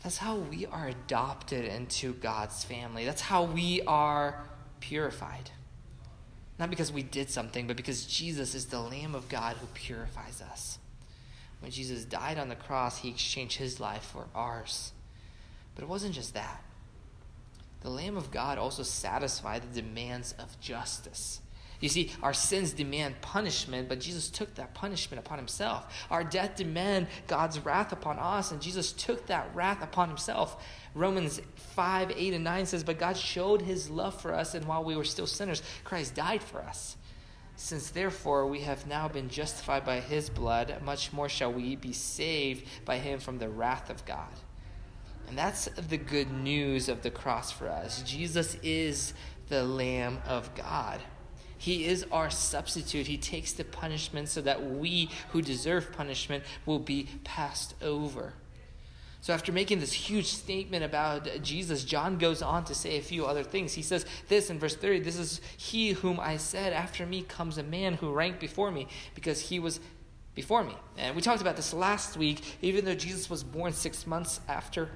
That's 0.02 0.18
how 0.18 0.36
we 0.36 0.66
are 0.66 0.88
adopted 0.88 1.64
into 1.64 2.12
God's 2.14 2.62
family. 2.62 3.04
That's 3.04 3.22
how 3.22 3.44
we 3.44 3.82
are 3.82 4.44
purified. 4.80 5.50
Not 6.58 6.70
because 6.70 6.92
we 6.92 7.02
did 7.02 7.30
something, 7.30 7.66
but 7.66 7.76
because 7.76 8.06
Jesus 8.06 8.54
is 8.54 8.66
the 8.66 8.80
Lamb 8.80 9.14
of 9.14 9.28
God 9.28 9.56
who 9.56 9.66
purifies 9.75 10.40
us. 10.40 10.78
When 11.60 11.70
Jesus 11.70 12.04
died 12.04 12.38
on 12.38 12.48
the 12.48 12.54
cross, 12.54 12.98
he 12.98 13.10
exchanged 13.10 13.58
his 13.58 13.80
life 13.80 14.04
for 14.04 14.26
ours. 14.34 14.92
But 15.75 15.82
it 15.82 15.88
wasn't 15.88 16.14
just 16.14 16.34
that. 16.34 16.62
The 17.82 17.90
Lamb 17.90 18.16
of 18.16 18.30
God 18.30 18.58
also 18.58 18.82
satisfied 18.82 19.62
the 19.62 19.82
demands 19.82 20.34
of 20.38 20.58
justice. 20.60 21.40
You 21.80 21.90
see, 21.90 22.10
our 22.22 22.32
sins 22.32 22.72
demand 22.72 23.20
punishment, 23.20 23.88
but 23.88 24.00
Jesus 24.00 24.30
took 24.30 24.54
that 24.54 24.72
punishment 24.72 25.25
upon 25.25 25.38
himself. 25.38 26.06
Our 26.10 26.25
death 26.25 26.56
demand 26.56 27.08
God's 27.26 27.60
wrath 27.60 27.92
upon 27.92 28.18
us, 28.18 28.50
and 28.50 28.62
Jesus 28.62 28.92
took 28.92 29.26
that 29.26 29.50
wrath 29.54 29.82
upon 29.82 30.08
himself. 30.08 30.64
Romans 30.96 31.42
5, 31.74 32.12
8, 32.16 32.34
and 32.34 32.44
9 32.44 32.66
says, 32.66 32.82
But 32.82 32.98
God 32.98 33.18
showed 33.18 33.60
his 33.60 33.90
love 33.90 34.18
for 34.18 34.34
us, 34.34 34.54
and 34.54 34.64
while 34.64 34.82
we 34.82 34.96
were 34.96 35.04
still 35.04 35.26
sinners, 35.26 35.62
Christ 35.84 36.14
died 36.14 36.42
for 36.42 36.62
us. 36.62 36.96
Since 37.54 37.90
therefore 37.90 38.46
we 38.46 38.60
have 38.60 38.86
now 38.86 39.06
been 39.06 39.28
justified 39.28 39.84
by 39.84 40.00
his 40.00 40.30
blood, 40.30 40.74
much 40.82 41.12
more 41.12 41.28
shall 41.28 41.52
we 41.52 41.76
be 41.76 41.92
saved 41.92 42.66
by 42.86 42.96
him 42.96 43.20
from 43.20 43.38
the 43.38 43.50
wrath 43.50 43.90
of 43.90 44.06
God. 44.06 44.32
And 45.28 45.36
that's 45.36 45.66
the 45.66 45.98
good 45.98 46.32
news 46.32 46.88
of 46.88 47.02
the 47.02 47.10
cross 47.10 47.52
for 47.52 47.68
us. 47.68 48.02
Jesus 48.02 48.56
is 48.62 49.12
the 49.48 49.64
Lamb 49.64 50.22
of 50.26 50.54
God. 50.54 51.00
He 51.58 51.84
is 51.84 52.06
our 52.10 52.30
substitute. 52.30 53.06
He 53.06 53.18
takes 53.18 53.52
the 53.52 53.64
punishment 53.64 54.28
so 54.28 54.40
that 54.42 54.64
we 54.64 55.10
who 55.30 55.42
deserve 55.42 55.92
punishment 55.92 56.44
will 56.64 56.78
be 56.78 57.08
passed 57.24 57.74
over. 57.82 58.32
So, 59.26 59.33
after 59.33 59.50
making 59.50 59.80
this 59.80 59.92
huge 59.92 60.26
statement 60.26 60.85
about 60.85 61.42
Jesus, 61.42 61.83
John 61.83 62.16
goes 62.16 62.42
on 62.42 62.64
to 62.66 62.76
say 62.76 62.97
a 62.97 63.02
few 63.02 63.26
other 63.26 63.42
things. 63.42 63.73
He 63.73 63.83
says 63.83 64.06
this 64.28 64.50
in 64.50 64.61
verse 64.61 64.76
30 64.76 65.00
This 65.00 65.18
is 65.18 65.40
he 65.56 65.90
whom 65.90 66.21
I 66.21 66.37
said, 66.37 66.73
After 66.73 67.04
me 67.04 67.23
comes 67.23 67.59
a 67.59 67.64
man 67.64 67.95
who 67.95 68.12
ranked 68.12 68.38
before 68.38 68.71
me, 68.71 68.87
because 69.16 69.40
he 69.40 69.59
was 69.59 69.80
before 70.37 70.62
me. 70.62 70.76
And 70.97 71.16
we 71.16 71.23
talked 71.23 71.40
about 71.40 71.56
this 71.56 71.75
last 71.75 72.16
week. 72.16 72.40
Even 72.62 72.85
though 72.85 72.95
Jesus 72.95 73.28
was 73.28 73.42
born 73.42 73.73
six 73.73 74.06
months 74.06 74.38
after 74.47 74.90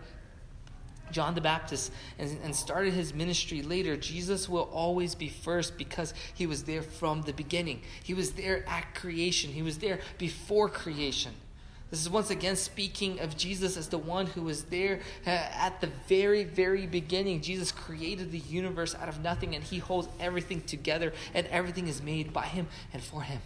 John 1.10 1.34
the 1.34 1.40
Baptist 1.40 1.90
and, 2.16 2.38
and 2.44 2.54
started 2.54 2.94
his 2.94 3.12
ministry 3.12 3.62
later, 3.62 3.96
Jesus 3.96 4.48
will 4.48 4.70
always 4.72 5.16
be 5.16 5.28
first 5.28 5.76
because 5.76 6.14
he 6.34 6.46
was 6.46 6.62
there 6.62 6.82
from 6.82 7.22
the 7.22 7.32
beginning. 7.32 7.82
He 8.04 8.14
was 8.14 8.34
there 8.34 8.64
at 8.68 8.94
creation, 8.94 9.50
he 9.50 9.62
was 9.62 9.78
there 9.78 9.98
before 10.18 10.68
creation. 10.68 11.32
This 11.90 12.00
is 12.00 12.08
once 12.08 12.30
again 12.30 12.54
speaking 12.54 13.18
of 13.18 13.36
Jesus 13.36 13.76
as 13.76 13.88
the 13.88 13.98
one 13.98 14.26
who 14.26 14.42
was 14.42 14.64
there 14.64 15.00
uh, 15.26 15.30
at 15.30 15.80
the 15.80 15.88
very, 16.08 16.44
very 16.44 16.86
beginning. 16.86 17.40
Jesus 17.40 17.72
created 17.72 18.30
the 18.30 18.38
universe 18.38 18.94
out 18.94 19.08
of 19.08 19.20
nothing, 19.20 19.56
and 19.56 19.64
he 19.64 19.78
holds 19.78 20.08
everything 20.20 20.60
together, 20.62 21.12
and 21.34 21.46
everything 21.48 21.88
is 21.88 22.00
made 22.00 22.32
by 22.32 22.46
him 22.46 22.68
and 22.92 23.02
for 23.02 23.22
him. 23.22 23.40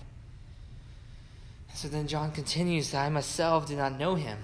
So 1.75 1.89
then 1.89 2.07
John 2.07 2.31
continues 2.31 2.95
I 2.95 3.09
myself 3.09 3.67
did 3.67 3.79
not 3.79 3.99
know 3.99 4.15
him 4.15 4.39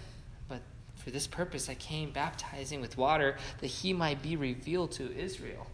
but 0.49 0.61
for 0.97 1.11
this 1.11 1.27
purpose 1.27 1.69
I 1.69 1.75
came 1.75 2.11
baptizing 2.11 2.81
with 2.81 2.99
water 2.99 3.37
that 3.61 3.69
he 3.69 3.93
might 3.93 4.21
be 4.21 4.37
revealed 4.37 4.93
to 4.93 5.17
Israel. 5.17 5.67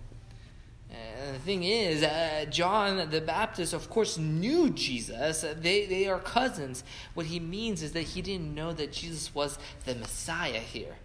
And 0.91 1.35
the 1.35 1.41
thing 1.41 1.65
is, 1.65 2.03
uh, 2.03 2.47
John 2.51 3.11
the 3.11 3.21
Baptist, 3.21 3.73
of 3.73 3.91
course, 3.91 4.19
knew 4.19 4.71
Jesus. 4.71 5.45
They, 5.59 5.87
they 5.87 6.07
are 6.09 6.19
cousins. 6.19 6.85
What 7.15 7.27
he 7.27 7.41
means 7.41 7.83
is 7.83 7.93
that 7.93 8.03
he 8.03 8.23
didn't 8.23 8.55
know 8.55 8.73
that 8.73 8.93
Jesus 8.93 9.35
was 9.35 9.59
the 9.85 9.95
Messiah 9.95 10.61
here, 10.61 10.97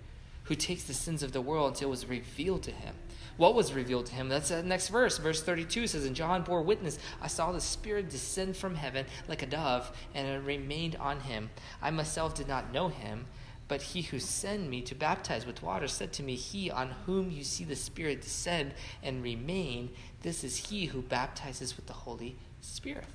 who 0.44 0.56
takes 0.56 0.84
the 0.84 0.94
sins 0.94 1.24
of 1.24 1.32
the 1.32 1.42
world 1.42 1.74
until 1.74 1.88
it 1.88 1.92
was 1.92 2.06
revealed 2.06 2.64
to 2.64 2.72
him. 2.72 2.96
What 3.38 3.56
was 3.56 3.74
revealed 3.74 4.06
to 4.08 4.14
him? 4.14 4.30
That's 4.30 4.50
the 4.50 4.62
next 4.62 4.90
verse. 4.90 5.18
Verse 5.18 5.42
32 5.42 5.88
says, 5.88 6.06
And 6.06 6.16
John 6.16 6.44
bore 6.44 6.62
witness, 6.62 7.00
I 7.22 7.28
saw 7.28 7.52
the 7.52 7.62
Spirit 7.62 8.10
descend 8.10 8.56
from 8.56 8.76
heaven 8.76 9.06
like 9.28 9.42
a 9.42 9.48
dove, 9.48 9.92
and 10.14 10.28
it 10.28 10.46
remained 10.46 10.96
on 10.98 11.22
him. 11.22 11.50
I 11.82 11.90
myself 11.90 12.36
did 12.36 12.48
not 12.48 12.72
know 12.72 12.90
him 12.90 13.26
but 13.72 13.82
he 13.82 14.02
who 14.02 14.20
sent 14.20 14.68
me 14.68 14.82
to 14.82 14.94
baptize 14.94 15.46
with 15.46 15.64
water 15.64 15.88
said 15.88 16.12
to 16.12 16.22
me, 16.22 16.36
He 16.36 16.70
on 16.70 16.90
whom 17.06 17.32
you 17.32 17.46
see 17.46 17.64
the 17.64 17.78
Spirit 17.78 18.22
descend 18.22 18.74
and 19.02 19.24
remain, 19.24 19.92
this 20.24 20.44
is 20.44 20.58
he 20.58 20.88
who 20.88 21.02
baptizes 21.02 21.78
with 21.78 21.88
the 21.88 21.94
Holy 21.94 22.36
Spirit. 22.60 23.06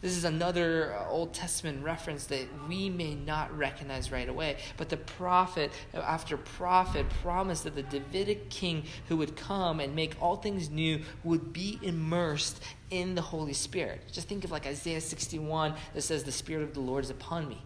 This 0.00 0.16
is 0.16 0.24
another 0.24 0.94
uh, 0.94 1.10
Old 1.10 1.34
Testament 1.34 1.84
reference 1.84 2.24
that 2.28 2.46
we 2.66 2.88
may 2.88 3.14
not 3.14 3.54
recognize 3.54 4.10
right 4.10 4.30
away. 4.30 4.56
But 4.78 4.88
the 4.88 4.96
prophet, 4.96 5.70
after 5.92 6.38
prophet, 6.38 7.06
promised 7.22 7.64
that 7.64 7.74
the 7.74 7.82
Davidic 7.82 8.48
king 8.48 8.84
who 9.08 9.18
would 9.18 9.36
come 9.36 9.80
and 9.80 9.94
make 9.94 10.16
all 10.22 10.36
things 10.36 10.70
new 10.70 11.02
would 11.22 11.52
be 11.52 11.78
immersed 11.82 12.62
in 12.88 13.14
the 13.14 13.20
Holy 13.20 13.52
Spirit. 13.52 14.00
Just 14.10 14.26
think 14.26 14.42
of 14.42 14.50
like 14.50 14.66
Isaiah 14.66 15.02
61 15.02 15.74
that 15.92 16.00
says, 16.00 16.24
The 16.24 16.32
Spirit 16.32 16.62
of 16.62 16.72
the 16.72 16.80
Lord 16.80 17.04
is 17.04 17.10
upon 17.10 17.46
me 17.46 17.60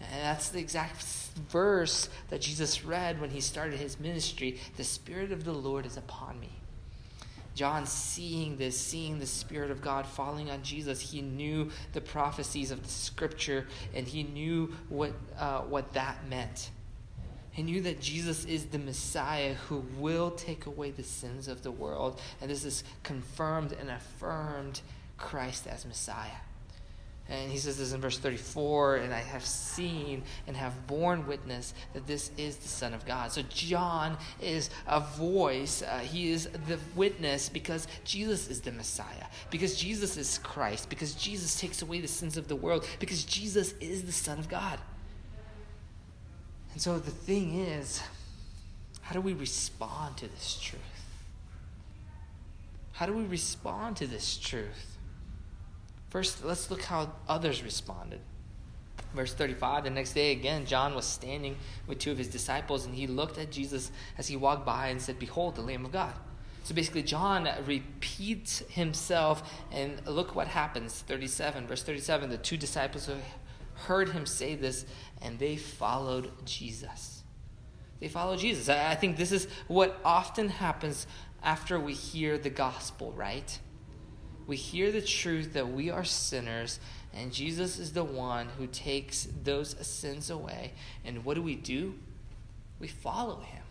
and 0.00 0.22
that's 0.22 0.50
the 0.50 0.58
exact 0.58 1.02
verse 1.50 2.08
that 2.30 2.40
Jesus 2.40 2.84
read 2.84 3.20
when 3.20 3.30
he 3.30 3.40
started 3.40 3.78
his 3.78 3.98
ministry. 3.98 4.60
The 4.76 4.84
Spirit 4.84 5.32
of 5.32 5.44
the 5.44 5.52
Lord 5.52 5.86
is 5.86 5.96
upon 5.96 6.40
me. 6.40 6.50
John, 7.54 7.86
seeing 7.86 8.56
this, 8.56 8.78
seeing 8.78 9.20
the 9.20 9.26
Spirit 9.26 9.70
of 9.70 9.80
God 9.80 10.06
falling 10.06 10.50
on 10.50 10.62
Jesus, 10.62 11.00
he 11.00 11.22
knew 11.22 11.70
the 11.92 12.00
prophecies 12.00 12.72
of 12.72 12.82
the 12.82 12.88
Scripture 12.88 13.66
and 13.94 14.06
he 14.06 14.24
knew 14.24 14.74
what, 14.88 15.12
uh, 15.38 15.60
what 15.60 15.92
that 15.92 16.28
meant. 16.28 16.70
He 17.52 17.62
knew 17.62 17.82
that 17.82 18.00
Jesus 18.00 18.44
is 18.44 18.66
the 18.66 18.80
Messiah 18.80 19.54
who 19.54 19.84
will 19.96 20.32
take 20.32 20.66
away 20.66 20.90
the 20.90 21.04
sins 21.04 21.46
of 21.46 21.62
the 21.62 21.70
world. 21.70 22.20
And 22.40 22.50
this 22.50 22.64
is 22.64 22.82
confirmed 23.04 23.72
and 23.72 23.88
affirmed 23.88 24.80
Christ 25.16 25.68
as 25.68 25.86
Messiah. 25.86 26.40
And 27.28 27.50
he 27.50 27.56
says 27.56 27.78
this 27.78 27.92
in 27.92 28.00
verse 28.02 28.18
34 28.18 28.96
and 28.96 29.14
I 29.14 29.20
have 29.20 29.44
seen 29.44 30.22
and 30.46 30.54
have 30.56 30.86
borne 30.86 31.26
witness 31.26 31.72
that 31.94 32.06
this 32.06 32.30
is 32.36 32.56
the 32.56 32.68
Son 32.68 32.92
of 32.92 33.06
God. 33.06 33.32
So 33.32 33.42
John 33.48 34.18
is 34.42 34.68
a 34.86 35.00
voice, 35.00 35.82
uh, 35.82 36.00
he 36.00 36.30
is 36.32 36.48
the 36.66 36.78
witness 36.94 37.48
because 37.48 37.88
Jesus 38.04 38.48
is 38.48 38.60
the 38.60 38.72
Messiah, 38.72 39.24
because 39.50 39.74
Jesus 39.74 40.18
is 40.18 40.38
Christ, 40.38 40.90
because 40.90 41.14
Jesus 41.14 41.58
takes 41.58 41.80
away 41.80 42.00
the 42.00 42.08
sins 42.08 42.36
of 42.36 42.46
the 42.46 42.56
world, 42.56 42.86
because 43.00 43.24
Jesus 43.24 43.72
is 43.80 44.04
the 44.04 44.12
Son 44.12 44.38
of 44.38 44.48
God. 44.48 44.78
And 46.74 46.82
so 46.82 46.98
the 46.98 47.10
thing 47.10 47.54
is, 47.54 48.02
how 49.00 49.14
do 49.14 49.20
we 49.22 49.32
respond 49.32 50.18
to 50.18 50.28
this 50.28 50.58
truth? 50.60 50.82
How 52.92 53.06
do 53.06 53.14
we 53.14 53.24
respond 53.24 53.96
to 53.98 54.06
this 54.06 54.36
truth? 54.36 54.93
First, 56.14 56.44
let's 56.44 56.70
look 56.70 56.82
how 56.82 57.12
others 57.26 57.64
responded. 57.64 58.20
Verse 59.16 59.34
35 59.34 59.82
The 59.82 59.90
next 59.90 60.12
day, 60.12 60.30
again, 60.30 60.64
John 60.64 60.94
was 60.94 61.06
standing 61.06 61.56
with 61.88 61.98
two 61.98 62.12
of 62.12 62.18
his 62.18 62.28
disciples, 62.28 62.86
and 62.86 62.94
he 62.94 63.08
looked 63.08 63.36
at 63.36 63.50
Jesus 63.50 63.90
as 64.16 64.28
he 64.28 64.36
walked 64.36 64.64
by 64.64 64.86
and 64.90 65.02
said, 65.02 65.18
Behold, 65.18 65.56
the 65.56 65.62
Lamb 65.62 65.84
of 65.84 65.90
God. 65.90 66.14
So 66.62 66.72
basically, 66.72 67.02
John 67.02 67.48
repeats 67.66 68.60
himself, 68.68 69.52
and 69.72 70.06
look 70.06 70.36
what 70.36 70.46
happens. 70.46 71.00
37, 71.00 71.66
verse 71.66 71.82
37 71.82 72.30
the 72.30 72.38
two 72.38 72.58
disciples 72.58 73.10
heard 73.88 74.10
him 74.10 74.24
say 74.24 74.54
this, 74.54 74.86
and 75.20 75.40
they 75.40 75.56
followed 75.56 76.30
Jesus. 76.44 77.24
They 77.98 78.06
followed 78.06 78.38
Jesus. 78.38 78.68
I 78.68 78.94
think 78.94 79.16
this 79.16 79.32
is 79.32 79.48
what 79.66 79.98
often 80.04 80.48
happens 80.48 81.08
after 81.42 81.80
we 81.80 81.92
hear 81.92 82.38
the 82.38 82.50
gospel, 82.50 83.10
right? 83.16 83.58
We 84.46 84.56
hear 84.56 84.92
the 84.92 85.02
truth 85.02 85.52
that 85.54 85.68
we 85.68 85.90
are 85.90 86.04
sinners 86.04 86.78
and 87.16 87.32
Jesus 87.32 87.78
is 87.78 87.92
the 87.92 88.04
one 88.04 88.48
who 88.58 88.66
takes 88.66 89.28
those 89.44 89.76
sins 89.86 90.30
away. 90.30 90.72
And 91.04 91.24
what 91.24 91.34
do 91.34 91.42
we 91.42 91.54
do? 91.54 91.94
We 92.80 92.88
follow 92.88 93.40
him. 93.40 93.62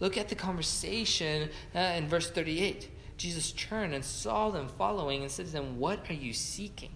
Look 0.00 0.18
at 0.18 0.28
the 0.28 0.34
conversation 0.34 1.50
uh, 1.74 1.78
in 1.78 2.08
verse 2.08 2.28
38. 2.28 2.90
Jesus 3.16 3.52
turned 3.52 3.94
and 3.94 4.04
saw 4.04 4.50
them 4.50 4.66
following 4.66 5.22
and 5.22 5.30
said 5.30 5.46
to 5.46 5.52
them, 5.52 5.78
What 5.78 6.10
are 6.10 6.14
you 6.14 6.32
seeking? 6.32 6.90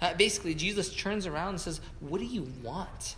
Uh, 0.00 0.14
basically, 0.14 0.54
Jesus 0.54 0.94
turns 0.94 1.26
around 1.26 1.50
and 1.50 1.60
says, 1.60 1.82
What 2.00 2.18
do 2.18 2.24
you 2.24 2.50
want? 2.62 3.16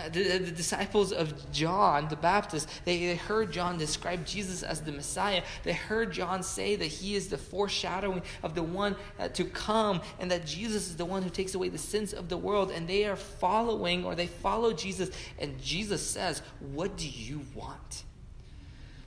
Uh, 0.00 0.08
the, 0.08 0.38
the, 0.38 0.50
disciples 0.50 1.12
of 1.12 1.50
John 1.52 2.08
the 2.08 2.16
Baptist, 2.16 2.68
they, 2.84 2.98
they 2.98 3.16
heard 3.16 3.52
John 3.52 3.78
describe 3.78 4.24
Jesus 4.24 4.62
as 4.62 4.80
the 4.80 4.92
Messiah. 4.92 5.42
They 5.62 5.72
heard 5.72 6.12
John 6.12 6.42
say 6.42 6.76
that 6.76 6.86
he 6.86 7.14
is 7.14 7.28
the 7.28 7.38
foreshadowing 7.38 8.22
of 8.42 8.54
the 8.54 8.62
one 8.62 8.96
uh, 9.18 9.28
to 9.28 9.44
come 9.44 10.00
and 10.18 10.30
that 10.30 10.46
Jesus 10.46 10.88
is 10.88 10.96
the 10.96 11.04
one 11.04 11.22
who 11.22 11.30
takes 11.30 11.54
away 11.54 11.68
the 11.68 11.78
sins 11.78 12.12
of 12.12 12.28
the 12.28 12.36
world. 12.36 12.70
And 12.70 12.88
they 12.88 13.04
are 13.04 13.16
following 13.16 14.04
or 14.04 14.14
they 14.14 14.26
follow 14.26 14.72
Jesus. 14.72 15.10
And 15.38 15.60
Jesus 15.60 16.06
says, 16.06 16.42
What 16.72 16.96
do 16.96 17.08
you 17.08 17.42
want? 17.54 18.04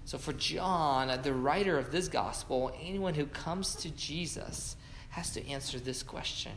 So, 0.05 0.17
for 0.17 0.33
John, 0.33 1.09
uh, 1.09 1.17
the 1.17 1.33
writer 1.33 1.77
of 1.77 1.91
this 1.91 2.07
gospel, 2.07 2.73
anyone 2.81 3.13
who 3.13 3.25
comes 3.25 3.75
to 3.77 3.89
Jesus 3.91 4.75
has 5.09 5.31
to 5.31 5.47
answer 5.47 5.79
this 5.79 6.03
question 6.03 6.51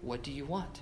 What 0.00 0.22
do 0.22 0.30
you 0.30 0.44
want? 0.44 0.80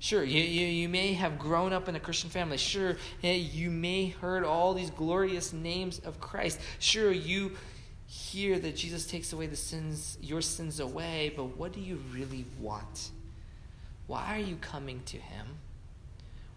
Sure, 0.00 0.24
you, 0.24 0.42
you, 0.42 0.66
you 0.66 0.88
may 0.88 1.12
have 1.12 1.38
grown 1.38 1.74
up 1.74 1.86
in 1.86 1.94
a 1.94 2.00
Christian 2.00 2.30
family. 2.30 2.56
Sure, 2.56 2.96
you 3.22 3.70
may 3.70 4.06
heard 4.06 4.44
all 4.44 4.72
these 4.72 4.88
glorious 4.88 5.52
names 5.52 5.98
of 6.00 6.18
Christ. 6.18 6.58
Sure, 6.78 7.12
you 7.12 7.52
hear 8.06 8.58
that 8.58 8.74
Jesus 8.74 9.06
takes 9.06 9.34
away 9.34 9.46
the 9.46 9.56
sins, 9.56 10.16
your 10.22 10.40
sins 10.40 10.80
away, 10.80 11.34
but 11.36 11.56
what 11.58 11.72
do 11.72 11.80
you 11.80 12.00
really 12.14 12.46
want? 12.58 13.10
Why 14.06 14.36
are 14.36 14.40
you 14.40 14.56
coming 14.56 15.02
to 15.04 15.18
him? 15.18 15.46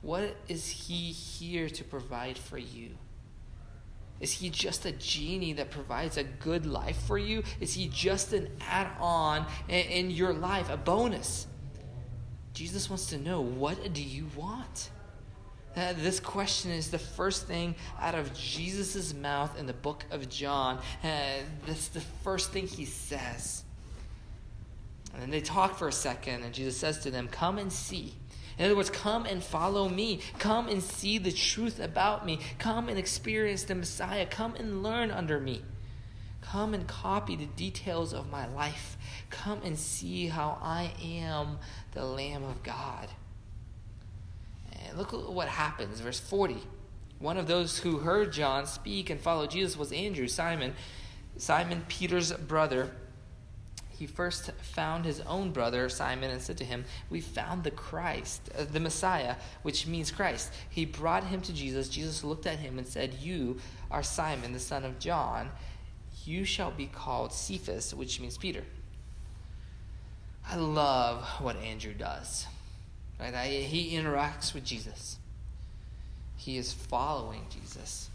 What 0.01 0.37
is 0.47 0.67
he 0.67 1.11
here 1.11 1.69
to 1.69 1.83
provide 1.83 2.37
for 2.37 2.57
you? 2.57 2.91
Is 4.21 4.31
he 4.31 4.49
just 4.49 4.85
a 4.85 4.93
genie 4.93 5.51
that 5.53 5.69
provides 5.69 6.15
a 6.15 6.23
good 6.23 6.65
life 6.65 6.97
for 7.07 7.17
you? 7.17 7.43
Is 7.59 7.73
he 7.73 7.89
just 7.89 8.31
an 8.31 8.47
add 8.61 8.87
on 9.01 9.45
in 9.67 10.11
your 10.11 10.31
life, 10.31 10.69
a 10.69 10.77
bonus? 10.77 11.47
Jesus 12.53 12.89
wants 12.89 13.07
to 13.07 13.17
know 13.17 13.41
what 13.41 13.93
do 13.93 14.03
you 14.03 14.27
want? 14.35 14.89
Uh, 15.75 15.93
this 15.93 16.19
question 16.19 16.69
is 16.69 16.91
the 16.91 16.99
first 16.99 17.47
thing 17.47 17.73
out 17.99 18.13
of 18.13 18.31
Jesus' 18.35 19.11
mouth 19.13 19.57
in 19.57 19.65
the 19.65 19.73
book 19.73 20.05
of 20.11 20.29
John. 20.29 20.77
Uh, 21.03 21.09
that's 21.65 21.87
the 21.87 22.01
first 22.23 22.51
thing 22.51 22.67
he 22.67 22.85
says. 22.85 23.63
And 25.13 25.23
then 25.23 25.29
they 25.31 25.41
talk 25.41 25.77
for 25.77 25.87
a 25.87 25.91
second, 25.91 26.43
and 26.43 26.53
Jesus 26.53 26.77
says 26.77 26.99
to 26.99 27.11
them, 27.11 27.27
Come 27.27 27.57
and 27.57 27.73
see. 27.73 28.13
In 28.59 28.65
other 28.65 28.75
words, 28.75 28.91
come 28.91 29.25
and 29.25 29.43
follow 29.43 29.89
me. 29.89 30.19
Come 30.37 30.67
and 30.67 30.81
see 30.81 31.17
the 31.17 31.31
truth 31.31 31.79
about 31.79 32.23
me. 32.23 32.39
Come 32.59 32.87
and 32.87 32.99
experience 32.99 33.63
the 33.63 33.73
Messiah. 33.73 34.27
Come 34.27 34.53
and 34.55 34.83
learn 34.83 35.09
under 35.09 35.39
me. 35.39 35.63
Come 36.43 36.73
and 36.73 36.85
copy 36.87 37.35
the 37.35 37.45
details 37.45 38.13
of 38.13 38.29
my 38.29 38.47
life. 38.47 38.97
Come 39.29 39.61
and 39.63 39.79
see 39.79 40.27
how 40.27 40.57
I 40.61 40.91
am 41.01 41.57
the 41.93 42.05
Lamb 42.05 42.43
of 42.43 42.61
God. 42.63 43.09
And 44.71 44.97
look 44.97 45.13
at 45.13 45.31
what 45.31 45.47
happens. 45.47 45.99
Verse 46.01 46.19
40. 46.19 46.57
One 47.19 47.37
of 47.37 47.47
those 47.47 47.79
who 47.79 47.99
heard 47.99 48.33
John 48.33 48.65
speak 48.65 49.09
and 49.09 49.19
followed 49.19 49.51
Jesus 49.51 49.77
was 49.77 49.93
Andrew, 49.93 50.27
Simon, 50.27 50.75
Simon 51.37 51.85
Peter's 51.87 52.33
brother. 52.33 52.91
he 53.89 54.05
first 54.05 54.51
found 54.61 55.05
his 55.05 55.21
own 55.21 55.51
brother 55.51 55.87
Simon 55.87 56.29
and 56.29 56.41
said 56.41 56.57
to 56.57 56.65
him, 56.65 56.83
We 57.09 57.21
found 57.21 57.63
the 57.63 57.71
Christ, 57.71 58.49
uh, 58.57 58.65
the 58.65 58.81
Messiah, 58.81 59.37
which 59.61 59.87
means 59.87 60.11
Christ. 60.11 60.51
He 60.69 60.85
brought 60.85 61.23
him 61.23 61.39
to 61.43 61.53
Jesus. 61.53 61.87
Jesus 61.87 62.23
looked 62.23 62.45
at 62.45 62.59
him 62.59 62.77
and 62.77 62.85
said, 62.85 63.13
You 63.21 63.59
are 63.89 64.03
Simon, 64.03 64.51
the 64.51 64.59
son 64.59 64.83
of 64.83 64.99
John. 64.99 65.49
You 66.25 66.45
shall 66.45 66.71
be 66.71 66.87
called 66.87 67.33
Cephas, 67.33 67.93
which 67.93 68.19
means 68.19 68.37
Peter. 68.37 68.63
I 70.47 70.55
love 70.55 71.23
what 71.39 71.57
Andrew 71.57 71.93
does. 71.93 72.45
Right? 73.19 73.33
I, 73.33 73.47
he 73.47 73.95
interacts 73.97 74.53
with 74.53 74.63
Jesus. 74.63 75.17
He 76.37 76.57
is 76.57 76.73
following 76.73 77.45
Jesus. 77.49 78.09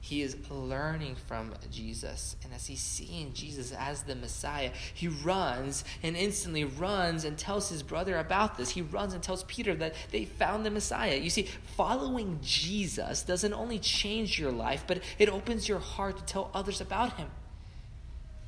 He 0.00 0.22
is 0.22 0.36
learning 0.50 1.16
from 1.26 1.52
Jesus. 1.70 2.36
And 2.42 2.54
as 2.54 2.66
he's 2.66 2.80
seeing 2.80 3.34
Jesus 3.34 3.72
as 3.72 4.04
the 4.04 4.14
Messiah, 4.14 4.70
he 4.94 5.08
runs 5.08 5.84
and 6.02 6.16
instantly 6.16 6.64
runs 6.64 7.24
and 7.24 7.36
tells 7.36 7.68
his 7.68 7.82
brother 7.82 8.16
about 8.16 8.56
this. 8.56 8.70
He 8.70 8.80
runs 8.80 9.12
and 9.12 9.22
tells 9.22 9.44
Peter 9.44 9.74
that 9.74 9.94
they 10.10 10.24
found 10.24 10.64
the 10.64 10.70
Messiah. 10.70 11.16
You 11.16 11.28
see, 11.28 11.48
following 11.76 12.38
Jesus 12.42 13.22
doesn't 13.22 13.52
only 13.52 13.78
change 13.78 14.38
your 14.38 14.52
life, 14.52 14.84
but 14.86 15.02
it 15.18 15.28
opens 15.28 15.68
your 15.68 15.80
heart 15.80 16.16
to 16.16 16.24
tell 16.24 16.50
others 16.54 16.80
about 16.80 17.14
him. 17.14 17.28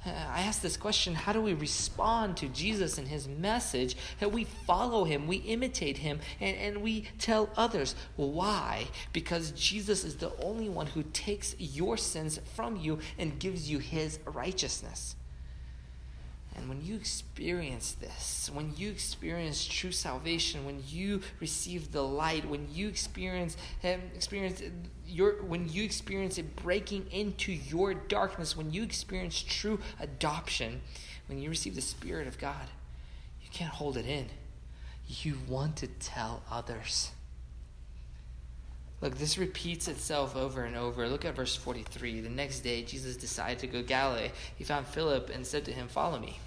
Uh, 0.05 0.11
I 0.11 0.43
ask 0.43 0.63
this 0.63 0.79
question 0.79 1.15
how 1.15 1.33
do 1.33 1.43
we 1.43 1.53
respond 1.53 2.37
to 2.39 2.49
Jesus 2.49 2.97
and 2.97 3.07
his 3.07 3.29
message? 3.29 3.97
That 4.19 4.33
we 4.33 4.45
follow 4.45 5.05
him, 5.05 5.27
we 5.27 5.37
imitate 5.37 5.99
him, 5.99 6.21
and, 6.41 6.57
and 6.57 6.83
we 6.83 7.07
tell 7.19 7.51
others. 7.57 7.95
Why? 8.17 8.87
Because 9.13 9.51
Jesus 9.53 10.05
is 10.05 10.17
the 10.17 10.33
only 10.43 10.69
one 10.69 10.87
who 10.87 11.03
takes 11.13 11.55
your 11.59 11.97
sins 11.97 12.41
from 12.55 12.77
you 12.77 12.99
and 13.19 13.39
gives 13.39 13.71
you 13.71 13.79
his 13.79 14.19
righteousness. 14.25 15.17
And 16.57 16.69
when 16.69 16.85
you 16.85 16.97
experience 16.97 17.93
this, 17.93 18.51
when 18.53 18.75
you 18.77 18.91
experience 18.91 19.65
true 19.65 19.93
salvation, 19.93 20.65
when 20.65 20.83
you 20.87 21.23
receive 21.39 21.93
the 21.93 22.03
light, 22.03 22.45
when 22.49 22.69
you 22.73 22.89
experience 22.89 23.57
experience 23.83 24.63
your 25.07 25.43
when 25.43 25.69
you 25.69 25.85
experience 25.85 26.39
it 26.39 26.57
breaking 26.57 27.07
into 27.13 27.53
your 27.53 27.95
darkness, 27.95 28.57
when 28.57 28.73
you 28.73 28.83
experience 28.83 29.41
true 29.41 29.79
adoption, 30.01 30.81
when 31.29 31.39
you 31.39 31.49
receive 31.49 31.77
the 31.77 31.81
Spirit 31.81 32.27
of 32.27 32.39
God, 32.39 32.67
you 33.43 33.49
can't 33.53 33.73
hold 33.73 33.97
it 33.97 34.07
in. 34.07 34.27
You 35.07 35.39
want 35.49 35.77
to 35.77 35.87
tell 35.87 36.43
others. 36.51 37.13
Look, 39.01 39.17
this 39.17 39.39
repeats 39.39 39.89
itself 39.89 40.37
over 40.37 40.65
and 40.65 40.77
over. 40.77 41.09
Look 41.09 41.25
at 41.25 41.35
verse 41.35 41.57
43. 41.57 42.21
The 42.21 42.29
next 42.29 42.61
day, 42.61 42.83
Jesus 42.83 43.17
decided 43.17 43.59
to 43.61 43.67
go 43.67 43.83
Galilee. 43.83 44.31
He 44.57 44.65
found 44.65 44.87
Philip 44.87 45.31
and 45.31 45.47
said 45.47 45.65
to 45.65 45.73
him, 45.73 45.89
Follow 45.89 46.19
me. 46.19 46.39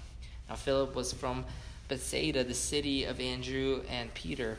Now, 0.48 0.54
Philip 0.54 0.94
was 0.94 1.12
from 1.12 1.44
Bethsaida, 1.88 2.44
the 2.44 2.54
city 2.54 3.04
of 3.04 3.20
Andrew 3.20 3.82
and 3.88 4.14
Peter. 4.14 4.58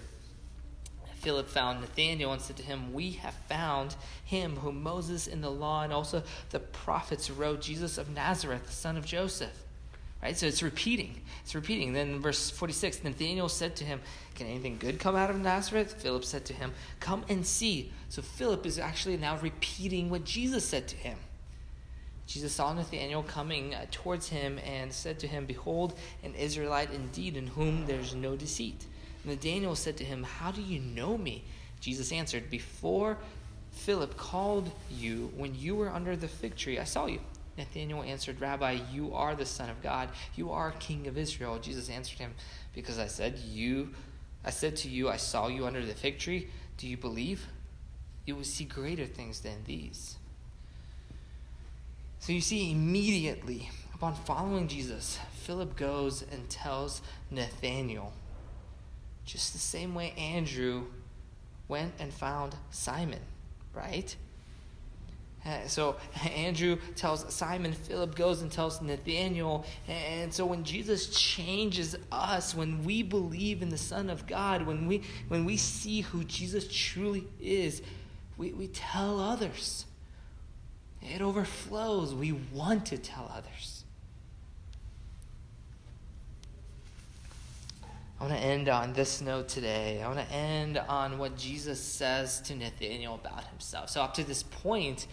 Philip 1.16 1.48
found 1.48 1.82
Nathanael 1.82 2.34
and 2.34 2.42
said 2.42 2.58
to 2.58 2.64
him, 2.64 2.94
We 2.94 3.14
have 3.14 3.34
found 3.50 3.96
him 4.24 4.58
whom 4.58 4.84
Moses 4.84 5.26
in 5.26 5.42
the 5.42 5.50
law 5.50 5.84
and 5.84 5.94
also 5.94 6.22
the 6.52 6.60
prophets 6.60 7.32
wrote, 7.32 7.62
Jesus 7.62 7.98
of 7.98 8.10
Nazareth, 8.10 8.68
the 8.68 8.72
son 8.72 8.98
of 8.98 9.06
Joseph. 9.06 9.65
Right? 10.22 10.38
So 10.38 10.48
it's 10.48 10.64
repeating. 10.64 11.22
It's 11.44 11.54
repeating. 11.54 11.94
Then 11.94 12.20
verse 12.20 12.50
46, 12.50 13.04
Nathanael 13.04 13.50
said 13.50 13.76
to 13.78 13.84
him, 13.84 14.02
Can 14.34 14.48
anything 14.48 14.78
good 14.78 15.00
come 15.00 15.16
out 15.16 15.30
of 15.30 15.40
Nazareth? 15.40 15.94
Philip 16.02 16.26
said 16.26 16.46
to 16.46 16.54
him, 16.54 16.72
Come 17.00 17.24
and 17.30 17.46
see. 17.46 17.92
So 18.10 18.22
Philip 18.22 18.66
is 18.66 18.80
actually 18.80 19.18
now 19.18 19.38
repeating 19.38 20.10
what 20.10 20.24
Jesus 20.24 20.66
said 20.66 20.88
to 20.88 20.96
him. 20.96 21.18
Jesus 22.28 22.54
saw 22.54 22.74
Nathanael 22.74 23.24
coming 23.24 23.76
uh, 23.76 23.86
towards 23.92 24.30
him 24.30 24.60
and 24.66 24.92
said 24.92 25.20
to 25.20 25.28
him, 25.28 25.46
Behold, 25.46 25.94
an 26.24 26.34
Israelite 26.34 26.92
indeed, 26.92 27.38
in 27.38 27.48
whom 27.48 27.86
there's 27.86 28.16
no 28.16 28.36
deceit. 28.36 28.86
Nathanael 29.24 29.76
said 29.76 29.98
to 29.98 30.04
him, 30.04 30.24
How 30.24 30.52
do 30.52 30.62
you 30.62 30.80
know 30.80 31.18
me? 31.18 31.44
Jesus 31.80 32.12
answered, 32.12 32.50
Before 32.50 33.18
Philip 33.72 34.18
called 34.18 34.72
you, 34.90 35.32
when 35.36 35.54
you 35.54 35.76
were 35.76 35.90
under 35.90 36.16
the 36.16 36.28
fig 36.28 36.56
tree, 36.56 36.80
I 36.80 36.84
saw 36.84 37.06
you. 37.06 37.20
Nathanael 37.58 38.04
answered, 38.04 38.42
Rabbi, 38.42 38.80
you 38.92 39.14
are 39.14 39.36
the 39.36 39.46
Son 39.46 39.70
of 39.70 39.82
God. 39.82 40.10
You 40.36 40.52
are 40.52 40.72
King 40.72 41.08
of 41.08 41.18
Israel. 41.18 41.58
Jesus 41.60 41.90
answered 41.90 42.20
him, 42.20 42.34
Because 42.74 43.00
I 43.00 43.08
said 43.08 43.38
you 43.40 43.94
I 44.46 44.52
said 44.52 44.76
to 44.78 44.90
you, 44.90 45.10
I 45.10 45.18
saw 45.18 45.48
you 45.48 45.66
under 45.66 45.84
the 45.84 45.96
fig 45.96 46.20
tree. 46.20 46.48
Do 46.78 46.88
you 46.88 46.98
believe? 46.98 47.48
You 48.26 48.36
will 48.36 48.44
see 48.44 48.64
greater 48.64 49.08
things 49.08 49.42
than 49.42 49.64
these. 49.66 50.18
So 52.20 52.32
you 52.32 52.42
see, 52.42 52.72
immediately 52.72 53.72
upon 53.94 54.14
following 54.14 54.68
Jesus, 54.68 55.18
Philip 55.34 55.76
goes 55.76 56.24
and 56.32 56.48
tells 56.50 57.02
Nathanael, 57.32 58.14
just 59.26 59.54
the 59.54 59.60
same 59.60 59.96
way 59.96 60.14
Andrew 60.16 60.86
went 61.68 61.94
and 61.98 62.14
found 62.14 62.56
Simon, 62.70 63.22
right? 63.74 64.16
Uh, 65.46 65.68
so 65.68 65.96
Andrew 66.36 66.78
tells 66.96 67.32
Simon, 67.34 67.74
Philip 67.74 68.16
goes 68.16 68.42
and 68.42 68.52
tells 68.52 68.82
Nathanael. 68.82 69.66
And 69.88 70.34
so 70.34 70.46
when 70.46 70.64
Jesus 70.64 71.08
changes 71.08 71.96
us, 72.12 72.56
when 72.56 72.84
we 72.84 73.04
believe 73.04 73.62
in 73.62 73.70
the 73.70 73.78
Son 73.78 74.10
of 74.10 74.26
God, 74.26 74.66
when 74.66 74.88
we, 74.88 75.04
when 75.28 75.46
we 75.46 75.58
see 75.58 76.02
who 76.02 76.24
Jesus 76.24 76.68
truly 76.72 77.28
is, 77.40 77.82
we, 78.38 78.52
we 78.52 78.68
tell 78.68 79.20
others. 79.20 79.86
It 81.02 81.22
overflows. 81.22 82.16
We 82.16 82.32
want 82.32 82.88
to 82.88 82.98
tell 82.98 83.32
others. 83.34 83.84
I 88.20 88.24
want 88.24 88.36
to 88.36 88.44
end 88.44 88.70
on 88.70 88.94
this 88.94 89.22
note 89.22 89.50
today. 89.50 90.02
I 90.02 90.08
want 90.08 90.20
to 90.20 90.34
end 90.34 90.78
on 90.78 91.18
what 91.18 91.38
Jesus 91.38 91.82
says 91.82 92.40
to 92.42 92.56
Nathanael 92.56 93.16
about 93.16 93.44
himself. 93.48 93.90
So, 93.90 94.02
up 94.02 94.14
to 94.16 94.24
this 94.24 94.42
point, 94.42 95.06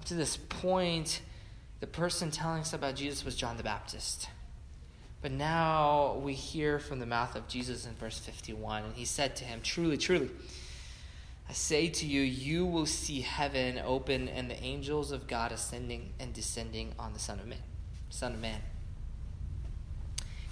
up 0.00 0.06
to 0.06 0.14
this 0.14 0.38
point, 0.38 1.20
the 1.80 1.86
person 1.86 2.30
telling 2.30 2.62
us 2.62 2.72
about 2.72 2.94
Jesus 2.94 3.22
was 3.22 3.36
John 3.36 3.58
the 3.58 3.62
Baptist. 3.62 4.30
But 5.20 5.30
now 5.30 6.14
we 6.24 6.32
hear 6.32 6.78
from 6.78 7.00
the 7.00 7.06
mouth 7.06 7.36
of 7.36 7.46
Jesus 7.48 7.84
in 7.84 7.92
verse 7.96 8.18
51, 8.18 8.84
and 8.84 8.94
he 8.94 9.04
said 9.04 9.36
to 9.36 9.44
him, 9.44 9.60
Truly, 9.62 9.98
truly, 9.98 10.30
I 11.50 11.52
say 11.52 11.90
to 11.90 12.06
you, 12.06 12.22
you 12.22 12.64
will 12.64 12.86
see 12.86 13.20
heaven 13.20 13.78
open 13.84 14.28
and 14.30 14.50
the 14.50 14.58
angels 14.62 15.12
of 15.12 15.26
God 15.26 15.52
ascending 15.52 16.14
and 16.18 16.32
descending 16.32 16.94
on 16.98 17.12
the 17.12 17.18
Son 17.18 17.38
of 17.38 17.46
Man. 17.46 17.58
Son 18.08 18.32
of 18.32 18.40
Man. 18.40 18.62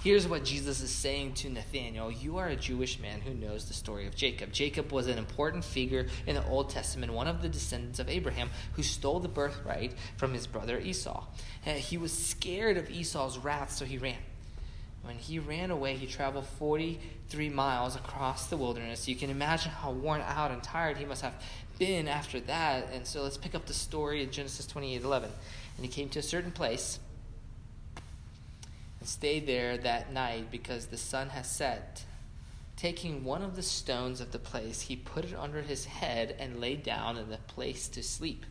Here's 0.05 0.29
what 0.29 0.45
Jesus 0.45 0.81
is 0.81 0.93
saying 0.93 1.35
to 1.35 1.51
Nathanael 1.51 2.13
You 2.13 2.37
are 2.39 2.47
a 2.47 2.55
Jewish 2.55 3.01
man 3.01 3.21
who 3.21 3.35
knows 3.35 3.65
the 3.65 3.75
story 3.75 4.07
of 4.07 4.15
Jacob. 4.15 4.53
Jacob 4.53 4.93
was 4.93 5.09
an 5.09 5.19
important 5.19 5.65
figure 5.65 6.07
in 6.25 6.37
the 6.37 6.47
Old 6.47 6.71
Testament, 6.71 7.13
one 7.13 7.27
of 7.27 7.43
the 7.43 7.49
descendants 7.49 7.99
of 7.99 8.09
Abraham 8.09 8.51
who 8.75 8.85
stole 8.85 9.19
the 9.19 9.27
birthright 9.27 9.95
from 10.17 10.35
his 10.35 10.47
brother 10.47 10.79
Esau. 10.79 11.25
Uh, 11.67 11.73
he 11.73 11.99
was 11.99 12.13
scared 12.13 12.77
of 12.77 12.89
Esau's 12.89 13.39
wrath, 13.39 13.73
so 13.73 13.85
he 13.85 13.99
ran. 13.99 14.19
When 15.03 15.17
he 15.17 15.41
ran 15.41 15.73
away, 15.73 15.97
he 15.97 16.07
traveled 16.07 16.47
43 16.47 17.49
miles 17.49 17.97
across 17.97 18.47
the 18.47 18.57
wilderness. 18.57 19.09
You 19.09 19.17
can 19.17 19.31
imagine 19.31 19.73
how 19.73 19.91
worn 19.91 20.21
out 20.21 20.53
and 20.53 20.63
tired 20.63 20.99
he 20.99 21.07
must 21.07 21.23
have 21.23 21.35
been 21.77 22.07
after 22.07 22.39
that. 22.41 22.89
And 22.93 23.05
so 23.05 23.25
let's 23.25 23.37
pick 23.37 23.57
up 23.57 23.67
the 23.67 23.75
story 23.75 24.23
in 24.23 24.31
Genesis 24.31 24.65
28 24.67 25.03
11. 25.03 25.31
And 25.77 25.85
he 25.85 25.91
came 25.91 26.09
to 26.11 26.21
a 26.21 26.23
certain 26.23 26.53
place 26.53 27.01
stayed 29.09 29.47
there 29.47 29.79
that 29.79 30.13
night 30.13 30.51
because 30.51 30.87
the 30.87 30.97
sun 30.97 31.31
has 31.31 31.51
set. 31.51 32.05
Taking 32.77 33.25
one 33.25 33.43
of 33.43 33.57
the 33.57 33.63
stones 33.63 34.21
of 34.21 34.31
the 34.31 34.39
place, 34.39 34.83
he 34.83 34.95
put 34.95 35.25
it 35.25 35.35
under 35.37 35.63
his 35.63 35.87
head 35.87 36.37
and 36.39 36.61
lay 36.61 36.77
down 36.77 37.17
in 37.17 37.29
the 37.29 37.39
place 37.39 37.89
to 37.89 38.03
sleep. 38.03 38.47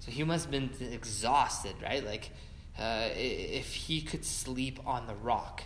So 0.00 0.10
he 0.10 0.24
must 0.24 0.46
have 0.46 0.50
been 0.50 0.70
exhausted, 0.92 1.76
right? 1.82 2.04
Like, 2.04 2.30
uh, 2.78 3.08
if 3.14 3.74
he 3.74 4.00
could 4.02 4.24
sleep 4.24 4.80
on 4.86 5.06
the 5.06 5.14
rock. 5.14 5.62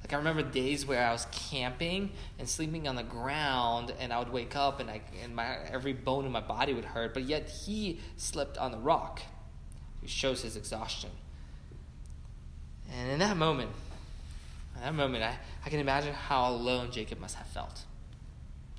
Like 0.00 0.12
I 0.12 0.16
remember 0.16 0.42
days 0.42 0.84
where 0.84 1.06
I 1.06 1.12
was 1.12 1.26
camping 1.32 2.10
and 2.38 2.48
sleeping 2.48 2.86
on 2.86 2.94
the 2.94 3.02
ground, 3.02 3.92
and 3.98 4.12
I 4.12 4.18
would 4.18 4.30
wake 4.30 4.54
up 4.54 4.78
and 4.78 4.90
I 4.90 5.00
and 5.22 5.34
my 5.34 5.56
every 5.70 5.94
bone 5.94 6.26
in 6.26 6.32
my 6.32 6.42
body 6.42 6.74
would 6.74 6.84
hurt. 6.84 7.14
But 7.14 7.22
yet 7.22 7.48
he 7.48 8.00
slept 8.16 8.58
on 8.58 8.70
the 8.70 8.78
rock. 8.78 9.22
It 10.02 10.10
shows 10.10 10.42
his 10.42 10.56
exhaustion. 10.56 11.10
And 12.98 13.10
in 13.10 13.18
that 13.18 13.36
moment, 13.36 13.70
in 14.76 14.82
that 14.82 14.94
moment, 14.94 15.24
I, 15.24 15.36
I 15.64 15.70
can 15.70 15.80
imagine 15.80 16.14
how 16.14 16.50
alone 16.50 16.90
Jacob 16.90 17.20
must 17.20 17.36
have 17.36 17.46
felt 17.48 17.84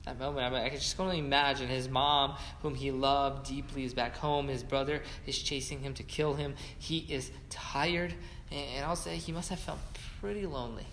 that 0.06 0.20
moment. 0.20 0.46
I, 0.46 0.50
mean, 0.50 0.66
I 0.66 0.70
can 0.70 0.78
just 0.80 1.00
only 1.00 1.20
imagine 1.20 1.68
his 1.68 1.90
mom, 1.90 2.36
whom 2.62 2.76
he 2.76 2.92
loved 2.92 3.48
deeply, 3.48 3.84
is 3.84 3.94
back 3.94 4.16
home. 4.16 4.48
His 4.48 4.64
brother 4.64 5.02
is 5.26 5.38
chasing 5.38 5.82
him 5.82 5.94
to 5.96 6.04
kill 6.04 6.36
him. 6.36 6.56
He 6.78 7.00
is 7.10 7.32
tired, 7.50 8.14
and, 8.52 8.66
and 8.76 8.86
I'll 8.86 8.96
say 8.96 9.18
he 9.18 9.32
must 9.32 9.50
have 9.50 9.60
felt 9.60 9.80
pretty 10.22 10.46
lonely. 10.46 10.86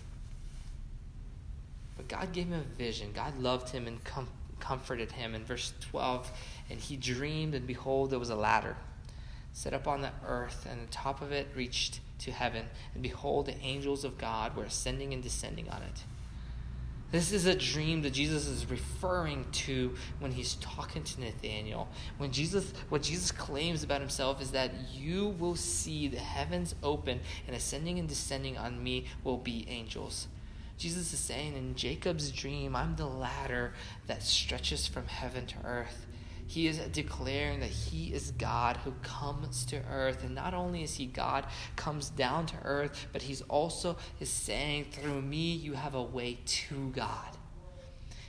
But 1.95 2.07
God 2.07 2.33
gave 2.33 2.47
him 2.47 2.59
a 2.59 2.77
vision. 2.77 3.11
God 3.13 3.39
loved 3.39 3.69
him 3.69 3.87
and 3.87 4.03
com- 4.03 4.29
comforted 4.59 5.11
him. 5.11 5.35
In 5.35 5.45
verse 5.45 5.73
12, 5.91 6.31
and 6.69 6.79
he 6.79 6.97
dreamed, 6.97 7.53
and 7.53 7.67
behold, 7.67 8.09
there 8.09 8.19
was 8.19 8.31
a 8.31 8.35
ladder 8.35 8.75
set 9.53 9.73
up 9.73 9.87
on 9.87 10.01
the 10.01 10.11
earth, 10.25 10.67
and 10.69 10.87
the 10.87 10.91
top 10.91 11.21
of 11.21 11.31
it 11.31 11.47
reached 11.55 11.99
to 12.19 12.31
heaven, 12.31 12.65
and 12.93 13.03
behold, 13.03 13.45
the 13.45 13.57
angels 13.59 14.03
of 14.03 14.17
God 14.17 14.55
were 14.55 14.63
ascending 14.63 15.13
and 15.13 15.21
descending 15.21 15.69
on 15.69 15.81
it. 15.81 16.03
This 17.13 17.31
is 17.31 17.45
a 17.45 17.53
dream 17.53 18.01
that 18.01 18.13
Jesus 18.13 18.47
is 18.47 18.65
referring 18.65 19.45
to 19.51 19.93
when 20.19 20.31
he's 20.31 20.55
talking 20.55 21.03
to 21.03 21.21
Nathanael. 21.21 21.87
When 22.17 22.31
Jesus, 22.31 22.73
what 22.89 23.03
Jesus 23.03 23.31
claims 23.31 23.83
about 23.83 24.01
himself 24.01 24.41
is 24.41 24.49
that 24.49 24.71
you 24.91 25.27
will 25.37 25.55
see 25.55 26.07
the 26.07 26.17
heavens 26.17 26.73
open 26.81 27.19
and 27.45 27.55
ascending 27.55 27.99
and 27.99 28.09
descending 28.09 28.57
on 28.57 28.83
me 28.83 29.05
will 29.23 29.37
be 29.37 29.63
angels. 29.69 30.27
Jesus 30.79 31.13
is 31.13 31.19
saying 31.19 31.55
in 31.55 31.75
Jacob's 31.75 32.31
dream, 32.31 32.75
I'm 32.75 32.95
the 32.95 33.05
ladder 33.05 33.73
that 34.07 34.23
stretches 34.23 34.87
from 34.87 35.05
heaven 35.05 35.45
to 35.45 35.55
earth. 35.63 36.07
He 36.47 36.67
is 36.67 36.77
declaring 36.77 37.59
that 37.61 37.69
he 37.69 38.13
is 38.13 38.31
God 38.31 38.77
who 38.77 38.91
comes 39.01 39.65
to 39.65 39.81
earth. 39.89 40.23
And 40.23 40.35
not 40.35 40.53
only 40.53 40.83
is 40.83 40.95
he 40.95 41.05
God, 41.05 41.45
comes 41.75 42.09
down 42.09 42.45
to 42.47 42.55
earth, 42.63 43.07
but 43.11 43.23
he's 43.23 43.41
also 43.43 43.97
is 44.19 44.29
saying, 44.29 44.87
through 44.91 45.21
me, 45.21 45.53
you 45.53 45.73
have 45.73 45.95
a 45.95 46.03
way 46.03 46.39
to 46.45 46.89
God. 46.89 47.37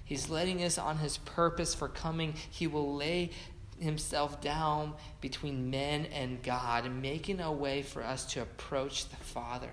He's 0.05 0.29
letting 0.29 0.63
us 0.63 0.79
on 0.79 0.99
his 0.99 1.19
purpose 1.19 1.75
for 1.75 1.89
coming. 1.89 2.35
He 2.51 2.67
will 2.67 2.95
lay 2.95 3.31
himself 3.79 4.41
down 4.41 4.95
between 5.21 5.71
men 5.71 6.07
and 6.07 6.43
God, 6.43 6.91
making 6.91 7.41
a 7.41 7.53
way 7.53 7.83
for 7.83 8.03
us 8.03 8.25
to 8.33 8.43
approach 8.43 9.09
the 9.09 9.17
Father. 9.17 9.71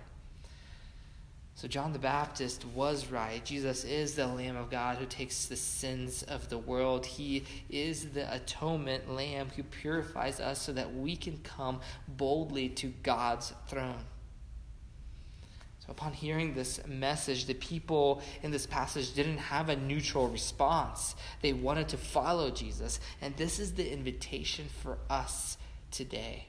So 1.62 1.68
John 1.68 1.94
the 1.94 2.00
Baptist 2.00 2.66
was 2.74 3.12
right. 3.12 3.46
Jesus 3.46 3.84
is 3.84 4.16
the 4.16 4.26
Lamb 4.26 4.58
of 4.58 4.72
God 4.72 4.98
who 4.98 5.06
takes 5.06 5.46
the 5.46 5.56
sins 5.56 6.24
of 6.24 6.50
the 6.50 6.58
world. 6.58 7.06
He 7.06 7.46
is 7.70 8.14
the 8.14 8.34
atonement 8.34 9.14
lamb 9.14 9.50
who 9.56 9.62
purifies 9.62 10.40
us 10.40 10.60
so 10.60 10.74
that 10.74 10.96
we 10.96 11.16
can 11.16 11.38
come 11.44 11.82
boldly 12.08 12.70
to 12.70 12.88
God's 13.04 13.54
throne. 13.68 14.04
So 15.86 15.92
upon 15.92 16.14
hearing 16.14 16.56
this 16.56 16.84
message, 16.88 17.46
the 17.46 17.54
people 17.54 18.24
in 18.42 18.50
this 18.50 18.66
passage 18.66 19.14
didn't 19.14 19.38
have 19.38 19.70
a 19.70 19.76
neutral 19.76 20.30
response. 20.30 21.14
They 21.44 21.54
wanted 21.54 21.90
to 21.90 21.98
follow 21.98 22.50
Jesus, 22.50 23.00
and 23.22 23.38
this 23.38 23.60
is 23.60 23.76
the 23.76 23.94
invitation 23.94 24.66
for 24.82 24.98
us 25.12 25.60
today 25.92 26.48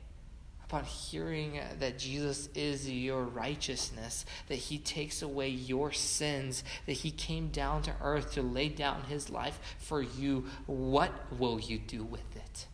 upon 0.72 0.84
hearing 0.84 1.60
that 1.80 1.98
Jesus 1.98 2.48
is 2.54 2.88
your 2.90 3.24
righteousness, 3.24 4.24
that 4.48 4.54
he 4.54 4.78
takes 4.78 5.20
away 5.20 5.50
your 5.50 5.92
sins, 5.92 6.64
that 6.86 6.94
he 6.94 7.10
came 7.10 7.48
down 7.48 7.82
to 7.82 7.92
earth 8.00 8.32
to 8.32 8.40
lay 8.40 8.70
down 8.70 9.02
his 9.02 9.28
life 9.28 9.60
for 9.76 10.00
you, 10.00 10.46
what 10.64 11.12
will 11.38 11.60
you 11.60 11.78
do 11.78 12.02
with 12.02 12.36
it? 12.36 12.66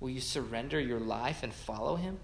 Will 0.00 0.10
you 0.10 0.20
surrender 0.20 0.78
your 0.78 1.00
life 1.00 1.42
and 1.42 1.50
follow 1.50 1.96
him? 1.96 2.18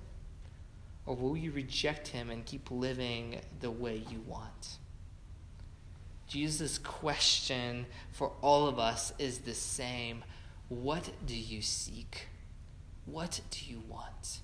Or 1.07 1.17
will 1.17 1.35
you 1.35 1.51
reject 1.51 2.09
him 2.09 2.29
and 2.29 2.45
keep 2.45 2.71
living 2.71 3.41
the 3.61 3.71
way 3.71 4.03
you 4.11 4.21
want? 4.27 4.77
Jesus' 6.29 6.77
question 6.77 7.87
for 8.11 8.33
all 8.43 8.69
of 8.69 8.79
us 8.79 9.15
is 9.19 9.39
the 9.39 9.55
same 9.55 10.23
What 10.69 11.09
do 11.25 11.35
you 11.35 11.63
seek? 11.63 12.27
What 13.05 13.41
do 13.51 13.65
you 13.67 13.83
want? 13.89 14.41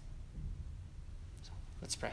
So 1.43 1.53
let's 1.81 1.97
pray. 1.97 2.13